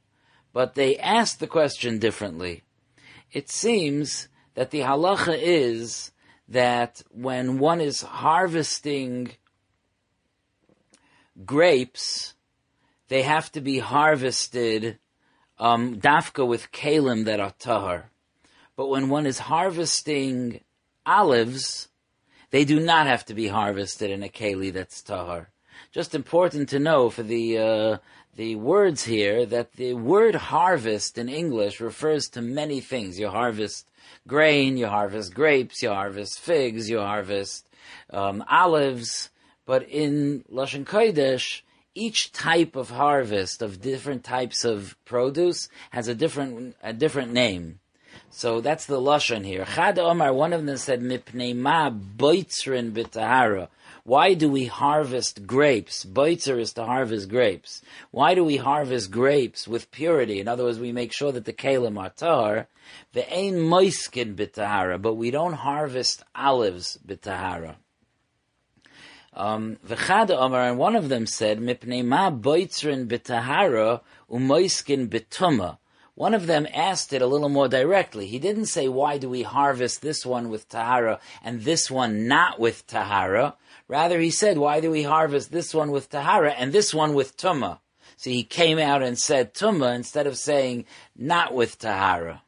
but 0.52 0.76
they 0.76 0.96
asked 0.96 1.40
the 1.40 1.48
question 1.48 1.98
differently. 1.98 2.62
It 3.32 3.50
seems 3.50 4.28
that 4.54 4.70
the 4.70 4.80
halacha 4.80 5.36
is 5.40 6.12
that 6.50 7.02
when 7.10 7.58
one 7.58 7.80
is 7.80 8.02
harvesting 8.02 9.30
grapes, 11.46 12.34
they 13.08 13.22
have 13.22 13.50
to 13.52 13.60
be 13.60 13.78
harvested 13.78 14.98
um, 15.58 15.96
dafka 15.96 16.46
with 16.46 16.72
kalim 16.72 17.24
that 17.24 17.38
are 17.38 17.54
tahar. 17.58 18.10
But 18.76 18.88
when 18.88 19.08
one 19.08 19.26
is 19.26 19.38
harvesting 19.38 20.60
olives, 21.06 21.88
they 22.50 22.64
do 22.64 22.80
not 22.80 23.06
have 23.06 23.24
to 23.26 23.34
be 23.34 23.48
harvested 23.48 24.10
in 24.10 24.22
a 24.22 24.28
keli 24.28 24.72
that's 24.72 25.02
tahar. 25.02 25.50
just 25.92 26.14
important 26.14 26.68
to 26.70 26.78
know 26.78 27.10
for 27.10 27.22
the 27.22 27.58
uh, 27.58 27.98
the 28.36 28.56
words 28.56 29.04
here 29.04 29.44
that 29.46 29.72
the 29.72 29.94
word 29.94 30.34
harvest 30.34 31.18
in 31.18 31.28
English 31.28 31.80
refers 31.80 32.28
to 32.30 32.40
many 32.40 32.80
things. 32.80 33.18
You 33.18 33.28
harvest 33.28 33.89
grain, 34.26 34.76
you 34.76 34.86
harvest 34.86 35.34
grapes, 35.34 35.82
you 35.82 35.90
harvest 35.90 36.40
figs, 36.40 36.88
you 36.88 36.98
harvest 36.98 37.68
um, 38.10 38.44
olives. 38.48 39.30
But 39.66 39.88
in 39.88 40.44
Lashon 40.50 40.84
Kodesh, 40.84 41.62
each 41.94 42.32
type 42.32 42.76
of 42.76 42.90
harvest 42.90 43.62
of 43.62 43.80
different 43.80 44.24
types 44.24 44.64
of 44.64 44.96
produce 45.04 45.68
has 45.90 46.08
a 46.08 46.14
different 46.14 46.76
a 46.82 46.92
different 46.92 47.32
name. 47.32 47.80
So 48.30 48.60
that's 48.60 48.86
the 48.86 49.00
lashon 49.00 49.44
here. 49.44 49.64
Chad 49.64 49.98
Omar, 49.98 50.32
one 50.32 50.52
of 50.52 50.64
them 50.64 50.76
said, 50.76 51.00
"Mipnei 51.00 51.54
ma 51.54 51.90
boitzrin 51.90 52.92
b'tahara." 52.92 53.68
Why 54.04 54.34
do 54.34 54.48
we 54.48 54.66
harvest 54.66 55.46
grapes? 55.46 56.04
Boitzer 56.04 56.58
is 56.58 56.72
to 56.74 56.84
harvest 56.84 57.28
grapes. 57.28 57.82
Why 58.10 58.34
do 58.34 58.44
we 58.44 58.56
harvest 58.56 59.10
grapes 59.10 59.68
with 59.68 59.90
purity? 59.90 60.40
In 60.40 60.48
other 60.48 60.64
words, 60.64 60.78
we 60.78 60.92
make 60.92 61.12
sure 61.12 61.32
that 61.32 61.44
the 61.44 61.52
kalim 61.52 61.98
are 61.98 62.10
tar. 62.10 62.68
Ve'ein 63.14 63.54
moiskin 63.68 64.34
b'tahara, 64.34 65.00
but 65.00 65.14
we 65.14 65.30
don't 65.30 65.52
harvest 65.52 66.24
olives 66.34 66.98
b'tahara. 67.06 67.76
Um, 69.32 69.78
and 69.88 70.78
one 70.78 70.96
of 70.96 71.08
them 71.08 71.26
said, 71.26 71.60
"Mipnei 71.60 72.04
ma 72.04 72.30
boitzrin 72.30 73.06
b'tahara 73.06 74.00
umoiskin 74.30 75.08
b'tuma." 75.08 75.78
One 76.20 76.34
of 76.34 76.46
them 76.46 76.66
asked 76.74 77.14
it 77.14 77.22
a 77.22 77.26
little 77.26 77.48
more 77.48 77.66
directly. 77.66 78.26
He 78.26 78.38
didn't 78.38 78.66
say, 78.66 78.88
why 78.88 79.16
do 79.16 79.30
we 79.30 79.42
harvest 79.42 80.02
this 80.02 80.26
one 80.26 80.50
with 80.50 80.68
Tahara 80.68 81.18
and 81.42 81.62
this 81.62 81.90
one 81.90 82.28
not 82.28 82.60
with 82.60 82.86
Tahara? 82.86 83.54
Rather, 83.90 84.20
he 84.20 84.30
said, 84.30 84.56
why 84.56 84.78
do 84.78 84.88
we 84.88 85.02
harvest 85.02 85.50
this 85.50 85.74
one 85.74 85.90
with 85.90 86.08
Tahara 86.08 86.52
and 86.52 86.72
this 86.72 86.94
one 86.94 87.12
with 87.12 87.36
Tumah? 87.36 87.80
So 88.16 88.30
he 88.30 88.44
came 88.44 88.78
out 88.78 89.02
and 89.02 89.18
said 89.18 89.52
Tumah 89.52 89.96
instead 89.96 90.28
of 90.28 90.38
saying 90.38 90.84
not 91.16 91.52
with 91.52 91.76
Tahara. 91.76 92.42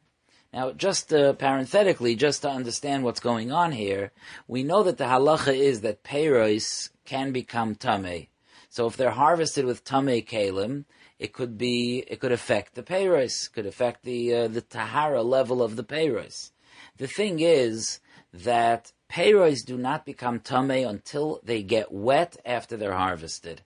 Now, 0.53 0.71
just 0.71 1.13
uh, 1.13 1.33
parenthetically, 1.33 2.15
just 2.15 2.43
to 2.43 2.49
understand 2.49 3.03
what's 3.03 3.19
going 3.19 3.51
on 3.51 3.73
here, 3.73 4.13
we 4.47 4.63
know 4.63 4.83
that 4.83 4.97
the 4.97 5.03
halacha 5.03 5.53
is 5.53 5.81
that 5.81 6.05
peiros 6.05 6.91
can 7.03 7.33
become 7.33 7.75
tamei. 7.75 8.29
So 8.69 8.87
if 8.87 8.95
they're 8.95 9.11
harvested 9.11 9.65
with 9.65 9.83
tamei 9.83 10.25
kalim, 10.25 10.85
it 11.19 11.33
could 11.33 11.57
be, 11.57 12.05
it 12.07 12.21
could 12.21 12.31
affect 12.31 12.75
the 12.75 12.83
peiros, 12.83 13.51
could 13.51 13.65
affect 13.65 14.05
the 14.05 14.33
uh, 14.33 14.47
the 14.47 14.61
tahara 14.61 15.23
level 15.23 15.61
of 15.61 15.75
the 15.75 15.83
peiros. 15.83 16.51
The 16.99 17.07
thing 17.07 17.41
is 17.41 17.99
that 18.33 18.91
peiros 19.09 19.63
do 19.63 19.77
not 19.77 20.05
become 20.05 20.39
tame 20.39 20.87
until 20.87 21.39
they 21.43 21.61
get 21.61 21.91
wet 21.91 22.37
after 22.45 22.75
they're 22.75 22.93
harvested. 22.93 23.61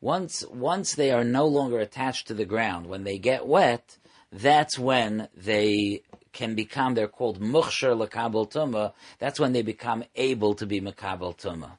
Once 0.00 0.44
once 0.46 0.94
they 0.94 1.10
are 1.10 1.24
no 1.24 1.46
longer 1.46 1.78
attached 1.78 2.26
to 2.28 2.34
the 2.34 2.44
ground, 2.44 2.86
when 2.86 3.04
they 3.04 3.18
get 3.18 3.46
wet, 3.46 3.98
that's 4.30 4.78
when 4.78 5.28
they 5.36 6.02
can 6.32 6.54
become. 6.54 6.94
They're 6.94 7.08
called 7.08 7.40
mukhsher 7.40 7.96
lekabel 7.96 8.50
tuma. 8.50 8.92
That's 9.18 9.40
when 9.40 9.52
they 9.52 9.62
become 9.62 10.04
able 10.14 10.54
to 10.54 10.66
be 10.66 10.80
makabel 10.80 11.36
tuma. 11.36 11.78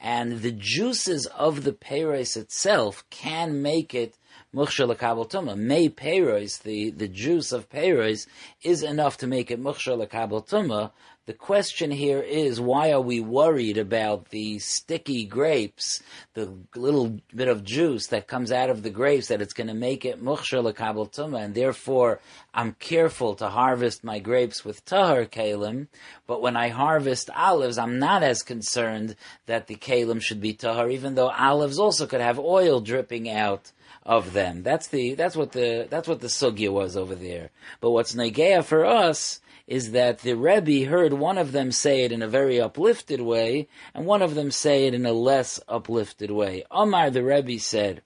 And 0.00 0.40
the 0.40 0.50
juices 0.52 1.26
of 1.26 1.62
the 1.62 1.72
peiros 1.72 2.36
itself 2.36 3.04
can 3.10 3.62
make 3.62 3.94
it 3.94 4.16
mukhsha 4.52 4.92
lekabel 4.92 5.30
tuma. 5.30 5.56
May 5.56 5.88
peiros, 5.88 6.62
the, 6.62 6.90
the 6.90 7.08
juice 7.08 7.52
of 7.52 7.68
peiros, 7.68 8.26
is 8.62 8.82
enough 8.82 9.18
to 9.18 9.26
make 9.26 9.50
it 9.50 9.62
mukhsha 9.62 9.96
lekabel 9.96 10.48
tuma. 10.48 10.90
The 11.24 11.34
question 11.34 11.92
here 11.92 12.18
is, 12.18 12.60
why 12.60 12.90
are 12.90 13.00
we 13.00 13.20
worried 13.20 13.78
about 13.78 14.30
the 14.30 14.58
sticky 14.58 15.24
grapes, 15.24 16.02
the 16.34 16.52
little 16.74 17.20
bit 17.32 17.46
of 17.46 17.62
juice 17.62 18.08
that 18.08 18.26
comes 18.26 18.50
out 18.50 18.70
of 18.70 18.82
the 18.82 18.90
grapes, 18.90 19.28
that 19.28 19.40
it's 19.40 19.52
going 19.52 19.68
to 19.68 19.74
make 19.74 20.04
it 20.04 20.20
mukhsha 20.20 20.60
lekabel 20.60 21.12
tuma, 21.12 21.44
and 21.44 21.54
therefore 21.54 22.18
I'm 22.52 22.72
careful 22.72 23.36
to 23.36 23.50
harvest 23.50 24.02
my 24.02 24.18
grapes 24.18 24.64
with 24.64 24.84
tahar 24.84 25.26
kalim, 25.26 25.86
but 26.26 26.42
when 26.42 26.56
I 26.56 26.70
harvest 26.70 27.30
olives, 27.36 27.78
I'm 27.78 28.00
not 28.00 28.24
as 28.24 28.42
concerned 28.42 29.14
that 29.46 29.68
the 29.68 29.76
kalim 29.76 30.20
should 30.20 30.40
be 30.40 30.54
tahar, 30.54 30.90
even 30.90 31.14
though 31.14 31.30
olives 31.30 31.78
also 31.78 32.08
could 32.08 32.20
have 32.20 32.40
oil 32.40 32.80
dripping 32.80 33.30
out 33.30 33.70
of 34.02 34.32
them. 34.32 34.62
That's 34.62 34.88
the 34.88 35.14
that's 35.14 35.36
what 35.36 35.52
the 35.52 35.86
that's 35.88 36.08
what 36.08 36.20
the 36.20 36.28
sugya 36.28 36.70
was 36.70 36.96
over 36.96 37.14
there. 37.14 37.50
But 37.80 37.90
what's 37.90 38.14
negea 38.14 38.64
for 38.64 38.84
us 38.84 39.40
is 39.66 39.92
that 39.92 40.18
the 40.18 40.34
Rebbe 40.34 40.88
heard 40.88 41.12
one 41.12 41.38
of 41.38 41.52
them 41.52 41.70
say 41.72 42.02
it 42.02 42.12
in 42.12 42.22
a 42.22 42.28
very 42.28 42.60
uplifted 42.60 43.20
way, 43.20 43.68
and 43.94 44.06
one 44.06 44.22
of 44.22 44.34
them 44.34 44.50
say 44.50 44.86
it 44.86 44.94
in 44.94 45.06
a 45.06 45.12
less 45.12 45.60
uplifted 45.68 46.30
way. 46.30 46.64
Omar 46.70 47.10
the 47.10 47.22
Rebbe 47.22 47.58
said, 47.58 48.02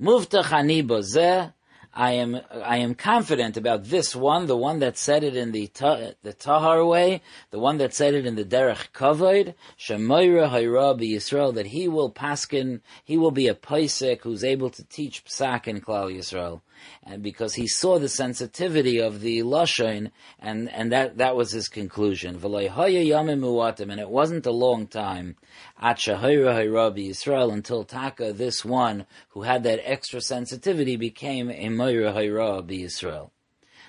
Muftach 0.00 0.52
ani 0.52 0.82
bozeh, 0.82 1.52
I 1.94 2.12
am 2.12 2.40
I 2.52 2.78
am 2.78 2.94
confident 2.94 3.56
about 3.56 3.84
this 3.84 4.14
one, 4.14 4.46
the 4.46 4.56
one 4.56 4.78
that 4.80 4.96
said 4.96 5.24
it 5.24 5.36
in 5.36 5.52
the 5.52 5.66
ta, 5.68 6.12
the 6.22 6.32
Tahar 6.32 6.84
way, 6.84 7.22
the 7.50 7.58
one 7.58 7.78
that 7.78 7.94
said 7.94 8.14
it 8.14 8.26
in 8.26 8.36
the 8.36 8.44
Derech 8.44 8.92
Kavod, 8.92 9.54
Shemoira 9.78 10.50
Hayra 10.50 10.98
Yisrael, 10.98 11.54
that 11.54 11.66
he 11.66 11.88
will 11.88 12.10
paskin, 12.10 12.80
he 13.04 13.16
will 13.16 13.30
be 13.30 13.48
a 13.48 13.54
paisek 13.54 14.22
who's 14.22 14.44
able 14.44 14.70
to 14.70 14.84
teach 14.84 15.24
psak 15.24 15.66
in 15.66 15.80
Klal 15.80 16.14
Yisrael 16.14 16.60
and 17.02 17.22
because 17.22 17.54
he 17.54 17.66
saw 17.66 17.98
the 17.98 18.08
sensitivity 18.08 18.98
of 18.98 19.20
the 19.20 19.42
lashon, 19.42 20.10
and 20.38 20.70
and 20.70 20.92
that 20.92 21.18
that 21.18 21.36
was 21.36 21.52
his 21.52 21.68
conclusion. 21.68 22.36
And 22.42 24.00
it 24.00 24.10
wasn't 24.10 24.46
a 24.46 24.50
long 24.50 24.86
time, 24.86 25.36
Yisrael, 25.80 27.52
until 27.52 27.84
Taka, 27.84 28.32
this 28.32 28.64
one 28.64 29.06
who 29.30 29.42
had 29.42 29.62
that 29.64 29.80
extra 29.84 30.20
sensitivity, 30.20 30.96
became 30.96 31.50
a 31.50 31.68
Moira 31.68 32.12
Hayrabi 32.12 32.82
Yisrael. 32.82 33.30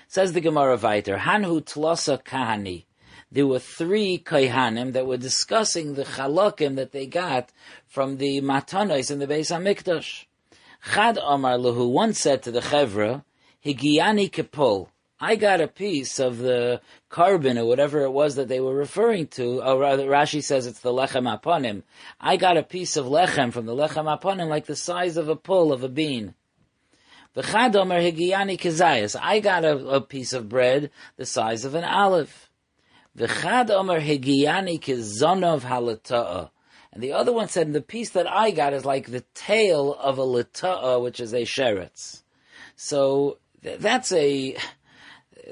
Says 0.08 0.32
the 0.32 0.40
Gemara 0.40 0.76
Viter, 0.76 1.18
Hanhu 1.18 1.62
Tlasa 1.62 2.22
Kahani. 2.22 2.86
There 3.32 3.46
were 3.46 3.60
three 3.60 4.18
Kaihanim 4.18 4.92
that 4.94 5.06
were 5.06 5.16
discussing 5.16 5.94
the 5.94 6.02
chalakim 6.02 6.74
that 6.74 6.90
they 6.90 7.06
got 7.06 7.52
from 7.86 8.16
the 8.16 8.40
Matanos 8.40 9.12
in 9.12 9.20
the 9.20 9.28
Beis 9.28 9.52
Hamikdash. 9.52 10.24
Chad 10.82 11.18
Amar 11.22 11.58
Lahu 11.58 11.90
once 11.90 12.18
said 12.18 12.42
to 12.42 12.50
the 12.50 12.60
Chevra, 12.60 13.24
Higiani 13.64 14.30
Kepul, 14.30 14.88
I 15.22 15.36
got 15.36 15.60
a 15.60 15.68
piece 15.68 16.18
of 16.18 16.38
the 16.38 16.80
korban 17.10 17.58
or 17.58 17.66
whatever 17.66 18.00
it 18.04 18.10
was 18.10 18.36
that 18.36 18.48
they 18.48 18.60
were 18.60 18.74
referring 18.74 19.26
to, 19.28 19.62
or 19.62 19.78
rather 19.78 20.06
Rashi 20.06 20.42
says 20.42 20.66
it's 20.66 20.80
the 20.80 20.92
lechem 20.92 21.28
aponim. 21.28 21.82
I 22.18 22.38
got 22.38 22.56
a 22.56 22.62
piece 22.62 22.96
of 22.96 23.04
lechem 23.04 23.52
from 23.52 23.66
the 23.66 23.74
lechem 23.74 24.06
aponim 24.06 24.48
like 24.48 24.64
the 24.64 24.74
size 24.74 25.18
of 25.18 25.28
a 25.28 25.36
pull 25.36 25.74
of 25.74 25.84
a 25.84 25.90
bean. 25.90 26.34
The 27.34 27.42
Chadomer 27.42 28.00
Higiani 28.00 28.58
Kazayas, 28.58 29.14
I 29.20 29.40
got 29.40 29.64
a, 29.64 29.76
a, 29.88 30.00
piece 30.00 30.32
of 30.32 30.48
bread 30.48 30.90
the 31.16 31.26
size 31.26 31.66
of 31.66 31.74
an 31.74 31.84
olive. 31.84 32.48
The 33.14 33.28
Chadomer 33.28 34.00
Higiani 34.00 34.80
Kizonov 34.80 35.60
Halata'ah. 35.60 36.50
And 36.92 37.02
the 37.02 37.12
other 37.12 37.32
one 37.32 37.48
said, 37.48 37.72
the 37.72 37.80
piece 37.80 38.10
that 38.10 38.28
I 38.28 38.50
got 38.50 38.72
is 38.72 38.84
like 38.84 39.06
the 39.06 39.24
tail 39.34 39.94
of 39.94 40.18
a 40.18 40.22
lita'ah, 40.22 41.02
which 41.02 41.20
is 41.20 41.32
a 41.32 41.42
sheretz. 41.42 42.22
So 42.74 43.38
th- 43.62 43.78
that's 43.78 44.10
a, 44.10 44.56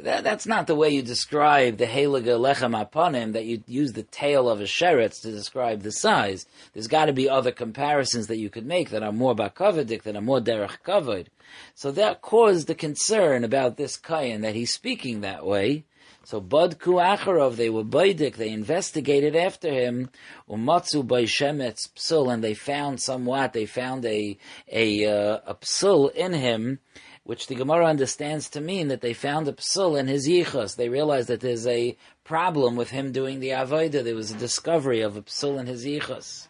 that, 0.01 0.24
that's 0.24 0.46
not 0.46 0.66
the 0.66 0.74
way 0.74 0.90
you 0.90 1.03
describe 1.03 1.77
the 1.77 1.87
heliga 1.87 2.38
lechem 2.38 2.74
aponim, 2.74 3.35
that 3.35 3.44
you 3.44 3.62
use 3.66 3.92
the 3.92 4.03
tail 4.03 4.48
of 4.48 4.61
a 4.61 4.64
sheretz 4.64 5.22
to 5.22 5.31
describe 5.31 5.83
the 5.83 5.92
size. 5.92 6.46
There's 6.72 6.88
got 6.88 7.05
to 7.05 7.12
be 7.12 7.29
other 7.29 7.53
comparisons 7.53 8.27
that 8.27 8.38
you 8.38 8.51
could 8.51 8.66
make 8.66 8.90
that 8.90 9.05
are 9.05 9.12
more 9.12 9.37
bakavadik, 9.37 10.03
that 10.03 10.16
are 10.16 10.20
more 10.20 10.40
derech 10.40 10.79
kavod. 10.85 11.27
So 11.74 11.92
that 11.92 12.20
caused 12.20 12.66
the 12.66 12.74
concern 12.74 13.44
about 13.44 13.77
this 13.77 13.96
kayan, 13.96 14.40
that 14.42 14.57
he's 14.57 14.74
speaking 14.74 15.20
that 15.20 15.46
way. 15.46 15.85
So 16.28 16.42
Badku 16.42 17.00
Acharov, 17.00 17.56
they 17.56 17.70
were 17.70 17.82
Baidik, 17.82 18.34
they 18.36 18.50
investigated 18.50 19.34
after 19.34 19.72
him, 19.72 20.10
Umatsu 20.46 21.06
by 21.06 21.22
Shemetz 21.22 21.88
Psul, 21.96 22.30
and 22.30 22.44
they 22.44 22.52
found 22.52 23.00
somewhat, 23.00 23.54
they 23.54 23.64
found 23.64 24.04
a, 24.04 24.36
a, 24.70 25.06
uh, 25.06 25.40
a 25.46 25.54
Psul 25.54 26.14
in 26.14 26.34
him, 26.34 26.80
which 27.24 27.46
the 27.46 27.54
Gemara 27.54 27.86
understands 27.86 28.50
to 28.50 28.60
mean 28.60 28.88
that 28.88 29.00
they 29.00 29.14
found 29.14 29.48
a 29.48 29.54
Psul 29.54 29.98
in 29.98 30.06
his 30.06 30.28
Yichas. 30.28 30.76
They 30.76 30.90
realized 30.90 31.28
that 31.28 31.40
there's 31.40 31.66
a 31.66 31.96
problem 32.24 32.76
with 32.76 32.90
him 32.90 33.10
doing 33.10 33.40
the 33.40 33.52
Avodah. 33.52 34.04
There 34.04 34.14
was 34.14 34.30
a 34.30 34.36
discovery 34.36 35.00
of 35.00 35.16
a 35.16 35.22
Psul 35.22 35.58
in 35.58 35.66
his 35.66 35.86
Yichas. 35.86 36.46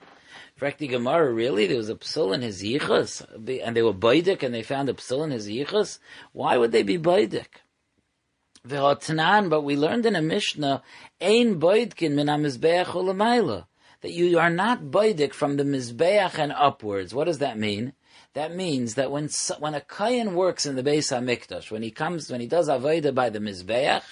Frekti 0.60 0.88
Gemara, 0.88 1.32
really? 1.32 1.68
There 1.68 1.76
was 1.76 1.88
a 1.88 1.94
psul 1.94 2.34
in 2.34 2.42
his 2.42 2.64
yichus? 2.64 3.24
And 3.64 3.76
they 3.76 3.82
were 3.82 3.92
baidik 3.92 4.42
and 4.42 4.52
they 4.52 4.64
found 4.64 4.88
a 4.88 4.94
psul 4.94 5.22
in 5.22 5.30
his 5.30 5.46
yichus? 5.46 6.00
Why 6.32 6.56
would 6.56 6.72
they 6.72 6.82
be 6.82 6.98
baidik? 6.98 7.62
V'hotnan, 8.66 9.50
but 9.50 9.62
we 9.62 9.76
learned 9.76 10.06
in 10.06 10.16
a 10.16 10.22
Mishnah, 10.22 10.82
ein 11.20 11.60
boidkin 11.60 12.12
min 12.12 12.28
ha-mizbeach 12.28 13.64
that 14.00 14.12
you 14.12 14.38
are 14.38 14.50
not 14.50 14.84
boidik 14.84 15.32
from 15.32 15.56
the 15.56 15.64
mizbeach 15.64 16.38
and 16.38 16.52
upwards. 16.52 17.12
What 17.12 17.24
does 17.24 17.38
that 17.38 17.58
mean? 17.58 17.94
That 18.34 18.54
means 18.54 18.94
that 18.94 19.10
when 19.10 19.28
when 19.58 19.74
a 19.74 19.80
kayan 19.80 20.34
works 20.34 20.66
in 20.66 20.76
the 20.76 20.82
Beis 20.82 21.10
Hamikdash, 21.12 21.70
when 21.70 21.82
he 21.82 21.90
comes, 21.90 22.30
when 22.30 22.40
he 22.40 22.46
does 22.46 22.68
avodah 22.68 23.14
by 23.14 23.30
the 23.30 23.40
mizbeach, 23.40 24.02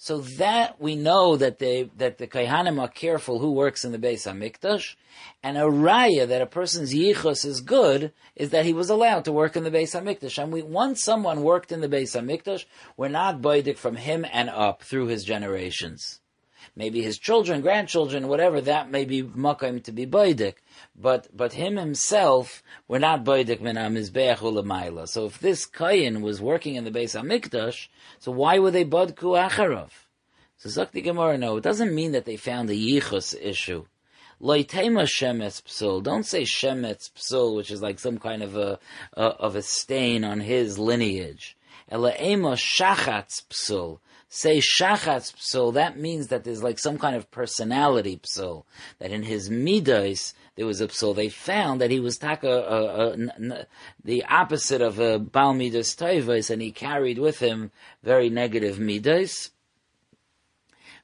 So 0.00 0.20
that 0.38 0.80
we 0.80 0.94
know 0.94 1.36
that 1.36 1.58
they 1.58 1.90
that 1.96 2.18
the 2.18 2.28
Kaihanim 2.28 2.80
are 2.80 2.86
careful 2.86 3.40
who 3.40 3.50
works 3.50 3.84
in 3.84 3.90
the 3.90 3.98
Beis 3.98 4.30
Hamikdash, 4.30 4.94
and 5.42 5.58
a 5.58 5.62
raya 5.62 6.28
that 6.28 6.40
a 6.40 6.46
person's 6.46 6.94
yichus 6.94 7.44
is 7.44 7.60
good 7.60 8.12
is 8.36 8.50
that 8.50 8.64
he 8.64 8.72
was 8.72 8.90
allowed 8.90 9.24
to 9.24 9.32
work 9.32 9.56
in 9.56 9.64
the 9.64 9.72
Beis 9.72 10.00
Hamikdash. 10.00 10.40
And 10.40 10.52
we 10.52 10.62
once 10.62 11.02
someone 11.02 11.42
worked 11.42 11.72
in 11.72 11.80
the 11.80 11.88
Beis 11.88 12.16
Hamikdash, 12.16 12.64
we're 12.96 13.08
not 13.08 13.42
boidik 13.42 13.76
from 13.76 13.96
him 13.96 14.24
and 14.32 14.48
up 14.48 14.84
through 14.84 15.08
his 15.08 15.24
generations. 15.24 16.20
Maybe 16.78 17.02
his 17.02 17.18
children, 17.18 17.60
grandchildren, 17.60 18.28
whatever, 18.28 18.60
that 18.60 18.88
may 18.88 19.04
be 19.04 19.24
makim 19.24 19.82
to 19.82 19.90
be 19.90 20.06
boidik. 20.06 20.54
But, 20.94 21.26
but 21.36 21.54
him 21.54 21.76
himself, 21.76 22.62
we're 22.86 23.00
not 23.00 23.24
boidik 23.24 23.60
min 23.60 23.74
ha-mizbeach 23.74 24.36
ulamaila. 24.36 25.08
So 25.08 25.26
if 25.26 25.40
this 25.40 25.66
Kayin 25.66 26.20
was 26.20 26.40
working 26.40 26.76
in 26.76 26.84
the 26.84 26.92
Beis 26.92 27.20
Hamikdash, 27.20 27.88
so 28.20 28.30
why 28.30 28.60
would 28.60 28.74
they 28.74 28.84
bodku 28.84 29.36
acharov? 29.36 29.90
So 30.58 30.68
Zakti 30.68 31.02
Gemara, 31.02 31.36
no, 31.36 31.56
it 31.56 31.64
doesn't 31.64 31.92
mean 31.92 32.12
that 32.12 32.26
they 32.26 32.36
found 32.36 32.70
a 32.70 32.74
yichus 32.74 33.34
issue. 33.34 33.86
Loitema 34.40 35.02
shemetz 35.02 35.60
psul. 35.62 36.00
Don't 36.00 36.24
say 36.24 36.42
shemetz 36.42 37.10
psul, 37.10 37.56
which 37.56 37.72
is 37.72 37.82
like 37.82 37.98
some 37.98 38.18
kind 38.18 38.44
of 38.44 38.56
a, 38.56 38.78
a 39.14 39.22
of 39.22 39.56
a 39.56 39.62
stain 39.62 40.22
on 40.22 40.38
his 40.38 40.78
lineage. 40.78 41.56
Elaema 41.90 42.54
shachatz 42.54 43.42
psul 43.50 43.98
say 44.28 44.58
shachatz 44.58 45.34
psul, 45.34 45.74
that 45.74 45.98
means 45.98 46.28
that 46.28 46.44
there's 46.44 46.62
like 46.62 46.78
some 46.78 46.98
kind 46.98 47.16
of 47.16 47.30
personality 47.30 48.18
psul. 48.22 48.64
That 48.98 49.10
in 49.10 49.22
his 49.22 49.50
midas 49.50 50.34
there 50.56 50.66
was 50.66 50.80
a 50.80 50.88
psul. 50.88 51.14
They 51.14 51.28
found 51.28 51.80
that 51.80 51.90
he 51.90 52.00
was 52.00 52.18
taka, 52.18 52.50
uh, 52.50 53.16
uh, 53.16 53.64
the 54.04 54.24
opposite 54.24 54.82
of 54.82 54.98
a 54.98 55.18
bal 55.18 55.54
midas 55.54 55.94
toivos, 55.94 56.50
and 56.50 56.60
he 56.60 56.72
carried 56.72 57.18
with 57.18 57.38
him 57.38 57.70
very 58.02 58.28
negative 58.28 58.78
midas. 58.78 59.50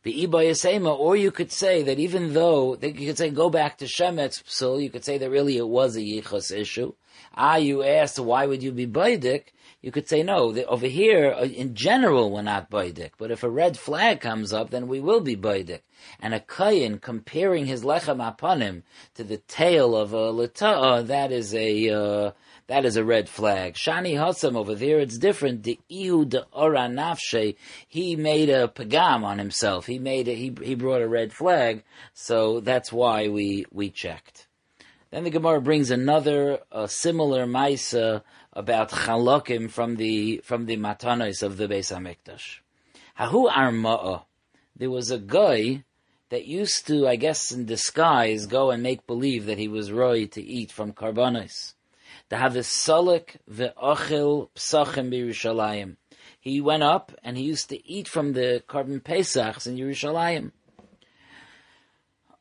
The 0.02 0.26
Ibayasema, 0.26 0.98
or 0.98 1.16
you 1.16 1.30
could 1.30 1.50
say 1.50 1.82
that 1.82 1.98
even 1.98 2.34
though, 2.34 2.76
you 2.76 3.06
could 3.06 3.16
say 3.16 3.30
go 3.30 3.48
back 3.48 3.78
to 3.78 3.86
Shemetz 3.86 4.42
Psul, 4.42 4.82
you 4.82 4.90
could 4.90 5.02
say 5.02 5.16
that 5.16 5.30
really 5.30 5.56
it 5.56 5.66
was 5.66 5.96
a 5.96 6.00
Yichus 6.00 6.54
issue. 6.54 6.92
Ah, 7.34 7.56
you 7.56 7.82
asked, 7.82 8.18
why 8.18 8.44
would 8.44 8.62
you 8.62 8.70
be 8.70 8.86
Baidik? 8.86 9.44
You 9.84 9.92
could 9.92 10.08
say, 10.08 10.22
no, 10.22 10.50
the, 10.50 10.64
over 10.64 10.86
here, 10.86 11.34
uh, 11.38 11.44
in 11.44 11.74
general, 11.74 12.30
we're 12.30 12.40
not 12.40 12.70
Baidik. 12.70 13.10
But 13.18 13.30
if 13.30 13.42
a 13.42 13.50
red 13.50 13.76
flag 13.76 14.18
comes 14.22 14.50
up, 14.50 14.70
then 14.70 14.88
we 14.88 14.98
will 14.98 15.20
be 15.20 15.36
Baidik. 15.36 15.82
And 16.18 16.32
a 16.32 16.40
Kayin 16.40 17.02
comparing 17.02 17.66
his 17.66 17.84
Lechem 17.84 18.16
Apanim 18.16 18.80
to 19.14 19.22
the 19.22 19.36
tail 19.36 19.94
of 19.94 20.14
a 20.14 20.32
Lata'ah, 20.32 21.06
that 21.08 21.30
is 21.30 21.54
a, 21.54 21.90
uh, 21.90 22.30
that 22.66 22.86
is 22.86 22.96
a 22.96 23.04
red 23.04 23.28
flag. 23.28 23.74
Shani 23.74 24.16
Hassam 24.18 24.56
over 24.56 24.74
there, 24.74 25.00
it's 25.00 25.18
different. 25.18 25.64
The 25.64 25.78
Ihu 25.90 26.24
de 26.24 26.46
Ora 26.50 26.88
Nafshe, 26.88 27.56
he 27.86 28.16
made 28.16 28.48
a 28.48 28.68
pagam 28.68 29.22
on 29.22 29.36
himself. 29.36 29.84
He 29.84 29.98
made 29.98 30.28
a, 30.28 30.34
he, 30.34 30.56
he 30.62 30.74
brought 30.76 31.02
a 31.02 31.08
red 31.08 31.30
flag. 31.30 31.84
So 32.14 32.60
that's 32.60 32.90
why 32.90 33.28
we, 33.28 33.66
we 33.70 33.90
checked. 33.90 34.46
Then 35.14 35.22
the 35.22 35.30
Gemara 35.30 35.60
brings 35.60 35.92
another, 35.92 36.58
a 36.72 36.88
similar 36.88 37.46
Maisa 37.46 38.22
about 38.54 38.90
Chalokim 38.90 39.70
from 39.70 39.96
the, 39.96 40.40
from 40.44 40.66
the 40.66 40.76
Matanos 40.76 41.42
of 41.42 41.56
the 41.56 41.68
Beis 41.68 41.94
HaMikdash. 41.94 42.60
Hahu 43.18 43.50
Arma'a. 43.50 44.24
There 44.76 44.90
was 44.90 45.10
a 45.10 45.18
guy 45.18 45.84
that 46.30 46.46
used 46.46 46.86
to, 46.86 47.06
I 47.06 47.16
guess 47.16 47.52
in 47.52 47.66
disguise, 47.66 48.46
go 48.46 48.70
and 48.70 48.82
make 48.82 49.06
believe 49.06 49.46
that 49.46 49.58
he 49.58 49.68
was 49.68 49.92
roy 49.92 50.26
to 50.26 50.42
eat 50.42 50.72
from 50.72 50.92
karbanos 50.92 51.74
to 52.30 52.36
have 52.36 52.56
a 52.56 52.60
solik 52.60 53.36
ve'ochil 53.50 54.48
psachim 54.56 55.10
b'Yerushalayim. 55.10 55.96
He 56.40 56.60
went 56.60 56.82
up 56.82 57.12
and 57.22 57.36
he 57.36 57.44
used 57.44 57.68
to 57.70 57.86
eat 57.88 58.08
from 58.08 58.32
the 58.32 58.62
korban 58.68 59.02
pesachs 59.02 59.66
in 59.66 59.76
Yerushalayim. 59.76 60.52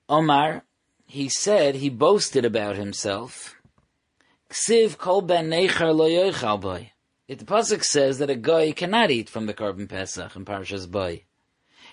Omar, 0.09 0.63
he 1.05 1.29
said, 1.29 1.75
he 1.75 1.89
boasted 1.89 2.43
about 2.43 2.75
himself. 2.75 3.55
Ksiv 4.53 4.99
kol 4.99 5.21
ben 5.23 5.49
neicher 5.49 5.95
lo 5.95 6.07
yoichal 6.07 6.87
The 7.27 7.35
pasuk 7.37 7.83
says 7.83 8.19
that 8.19 8.29
a 8.29 8.35
guy 8.35 8.71
cannot 8.71 9.09
eat 9.09 9.27
from 9.27 9.47
the 9.47 9.53
korban 9.55 9.89
pesach 9.89 10.35
in 10.35 10.45
Parshas 10.45 10.85
Boy. 10.85 11.23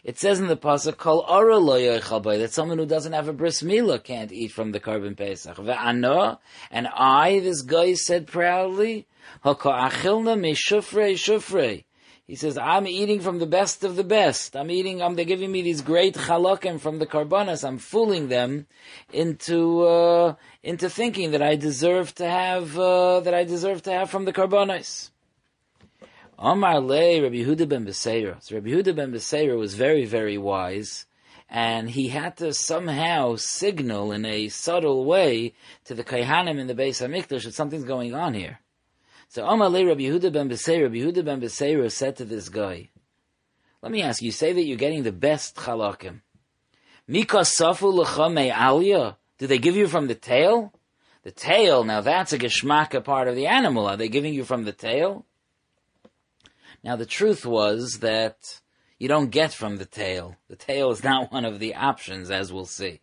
It 0.04 0.18
says 0.18 0.40
in 0.40 0.46
the 0.46 0.58
pasuk, 0.58 0.98
"Kol 0.98 1.24
ora 1.26 1.56
lo 1.56 1.78
that 1.78 2.52
someone 2.52 2.76
who 2.76 2.84
doesn't 2.84 3.14
have 3.14 3.28
a 3.28 3.32
bris 3.32 3.62
milah 3.62 4.04
can't 4.04 4.30
eat 4.30 4.52
from 4.52 4.72
the 4.72 4.80
korban 4.80 5.16
pesach. 5.16 5.56
Ve'ano, 5.56 6.38
and 6.70 6.86
I, 6.88 7.40
this 7.40 7.62
guy 7.62 7.94
said 7.94 8.26
proudly, 8.26 9.06
"Haka'achilna 9.42 10.38
me 10.38 10.54
shufrei 10.54 11.14
shufrei." 11.14 11.84
He 12.30 12.36
says, 12.36 12.56
"I'm 12.56 12.86
eating 12.86 13.18
from 13.18 13.40
the 13.40 13.52
best 13.58 13.82
of 13.82 13.96
the 13.96 14.04
best. 14.04 14.54
I'm 14.54 14.70
eating. 14.70 15.02
Um, 15.02 15.16
they're 15.16 15.24
giving 15.24 15.50
me 15.50 15.62
these 15.62 15.82
great 15.82 16.14
chalakim 16.14 16.78
from 16.78 17.00
the 17.00 17.06
karbanas. 17.14 17.66
I'm 17.66 17.78
fooling 17.78 18.28
them 18.28 18.68
into 19.12 19.82
uh, 19.82 20.36
into 20.62 20.88
thinking 20.88 21.32
that 21.32 21.42
I 21.42 21.56
deserve 21.56 22.14
to 22.20 22.30
have 22.30 22.78
uh, 22.78 23.18
that 23.18 23.34
I 23.34 23.42
deserve 23.42 23.82
to 23.82 23.90
have 23.90 24.10
from 24.10 24.26
the 24.26 24.32
karbanas." 24.32 25.10
Omar 26.38 26.78
Le 26.78 27.20
Rabbi 27.20 27.42
Huda 27.42 27.68
ben 27.68 27.84
Beseira. 27.84 28.40
So 28.40 28.54
Rabbi 28.54 28.70
Huda 28.70 28.94
ben 28.94 29.10
Beseira 29.10 29.58
was 29.58 29.74
very, 29.74 30.04
very 30.04 30.38
wise, 30.38 31.06
and 31.48 31.90
he 31.90 32.10
had 32.10 32.36
to 32.36 32.54
somehow 32.54 33.34
signal 33.34 34.12
in 34.12 34.24
a 34.24 34.48
subtle 34.50 35.04
way 35.04 35.52
to 35.86 35.94
the 35.96 36.04
Kaihanim 36.04 36.60
in 36.60 36.68
the 36.68 36.76
Beis 36.76 37.02
Hamikdash 37.04 37.42
that 37.42 37.54
something's 37.54 37.82
going 37.82 38.14
on 38.14 38.34
here. 38.34 38.60
So 39.30 39.46
Omar 39.46 39.68
Le 39.70 39.86
Rabbi 39.86 40.00
Yehuda 40.00 40.32
ben 40.32 40.48
Beseira, 40.48 40.82
Rabbi 40.82 40.96
Yehuda 40.96 41.24
ben 41.24 41.40
Beseira 41.40 41.88
said 41.88 42.16
to 42.16 42.24
this 42.24 42.48
guy, 42.48 42.90
let 43.80 43.92
me 43.92 44.02
ask 44.02 44.20
you, 44.22 44.32
say 44.32 44.52
that 44.52 44.64
you're 44.64 44.76
getting 44.76 45.04
the 45.04 45.12
best 45.12 45.54
chalakim. 45.54 46.22
Mika 47.06 47.36
safu 47.38 47.92
l'cha 47.94 48.28
alya? 48.28 49.14
Do 49.38 49.46
they 49.46 49.58
give 49.58 49.76
you 49.76 49.86
from 49.86 50.08
the 50.08 50.16
tail? 50.16 50.72
The 51.22 51.30
tail, 51.30 51.84
now 51.84 52.00
that's 52.00 52.32
a 52.32 52.40
geschmacka 52.40 53.04
part 53.04 53.28
of 53.28 53.36
the 53.36 53.46
animal. 53.46 53.86
Are 53.86 53.96
they 53.96 54.08
giving 54.08 54.34
you 54.34 54.42
from 54.42 54.64
the 54.64 54.72
tail? 54.72 55.24
Now 56.82 56.96
the 56.96 57.06
truth 57.06 57.46
was 57.46 58.00
that 58.00 58.60
you 58.98 59.06
don't 59.06 59.30
get 59.30 59.54
from 59.54 59.76
the 59.76 59.86
tail. 59.86 60.38
The 60.48 60.56
tail 60.56 60.90
is 60.90 61.04
not 61.04 61.30
one 61.32 61.44
of 61.44 61.60
the 61.60 61.76
options, 61.76 62.32
as 62.32 62.52
we'll 62.52 62.66
see. 62.66 62.98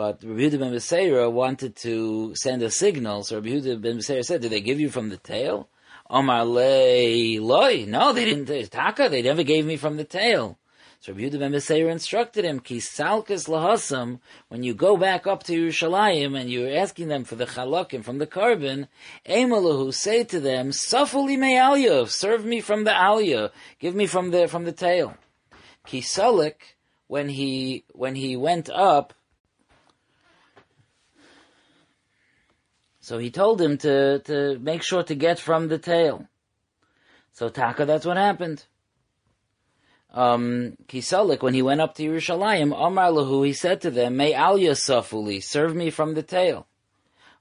But 0.00 0.24
Rabbi 0.24 0.40
Yehuda 0.40 0.58
ben 0.58 0.72
Beseira 0.72 1.30
wanted 1.30 1.76
to 1.76 2.34
send 2.34 2.62
a 2.62 2.70
signal, 2.70 3.22
so 3.22 3.36
Rabbi 3.36 3.48
Yehuda 3.48 3.82
ben 3.82 3.98
Beseira 3.98 4.24
said, 4.24 4.40
did 4.40 4.50
they 4.50 4.62
give 4.62 4.80
you 4.80 4.88
from 4.88 5.10
the 5.10 5.18
tail? 5.18 5.68
Omar 6.08 6.46
le 6.46 7.38
loy. 7.38 7.84
No, 7.86 8.14
they 8.14 8.24
didn't. 8.24 8.70
Taka, 8.70 9.10
they 9.10 9.20
never 9.20 9.42
gave 9.42 9.66
me 9.66 9.76
from 9.76 9.98
the 9.98 10.04
tail. 10.04 10.56
So 11.00 11.12
Rabbi 11.12 11.24
Yehuda 11.24 11.38
ben 11.38 11.52
Beseir 11.52 11.90
instructed 11.90 12.46
him, 12.46 12.60
Ki 12.60 12.78
salkis 12.78 13.46
lahasam, 13.46 14.20
when 14.48 14.62
you 14.62 14.72
go 14.72 14.96
back 14.96 15.26
up 15.26 15.42
to 15.42 15.52
Yerushalayim 15.52 16.34
and 16.34 16.48
you're 16.48 16.74
asking 16.74 17.08
them 17.08 17.24
for 17.24 17.34
the 17.34 17.44
chalakim 17.44 18.02
from 18.02 18.16
the 18.16 18.26
korban, 18.26 18.88
Emalahu, 19.26 19.92
say 19.92 20.24
to 20.24 20.40
them, 20.40 20.70
Safuli 20.70 21.38
me 21.38 22.06
serve 22.06 22.46
me 22.46 22.62
from 22.62 22.84
the 22.84 22.90
alya, 22.92 23.50
give 23.78 23.94
me 23.94 24.06
from 24.06 24.30
the, 24.30 24.48
from 24.48 24.64
the 24.64 24.72
tail. 24.72 25.18
Ki 25.84 26.00
salik, 26.00 26.54
when 27.06 27.28
he, 27.28 27.84
when 27.92 28.14
he 28.14 28.34
went 28.34 28.70
up, 28.70 29.12
so 33.00 33.18
he 33.18 33.30
told 33.30 33.60
him 33.60 33.78
to, 33.78 34.20
to 34.20 34.58
make 34.58 34.82
sure 34.82 35.02
to 35.02 35.14
get 35.14 35.38
from 35.38 35.68
the 35.68 35.78
tail. 35.78 36.26
So 37.32 37.48
Taka, 37.48 37.86
that's 37.86 38.06
what 38.06 38.16
happened 38.16 38.64
um, 40.12 40.76
Kisalik, 40.88 41.42
when 41.42 41.54
he 41.54 41.62
went 41.62 41.80
up 41.80 41.94
to 41.96 42.02
Yerushalayim, 42.02 42.74
Amar 42.76 43.10
Lahu, 43.10 43.46
he 43.46 43.52
said 43.52 43.80
to 43.82 43.90
them, 43.90 44.16
May 44.16 44.34
Al 44.34 44.58
Yasafuli, 44.58 45.42
serve 45.42 45.74
me 45.74 45.90
from 45.90 46.14
the 46.14 46.22
tail. 46.22 46.66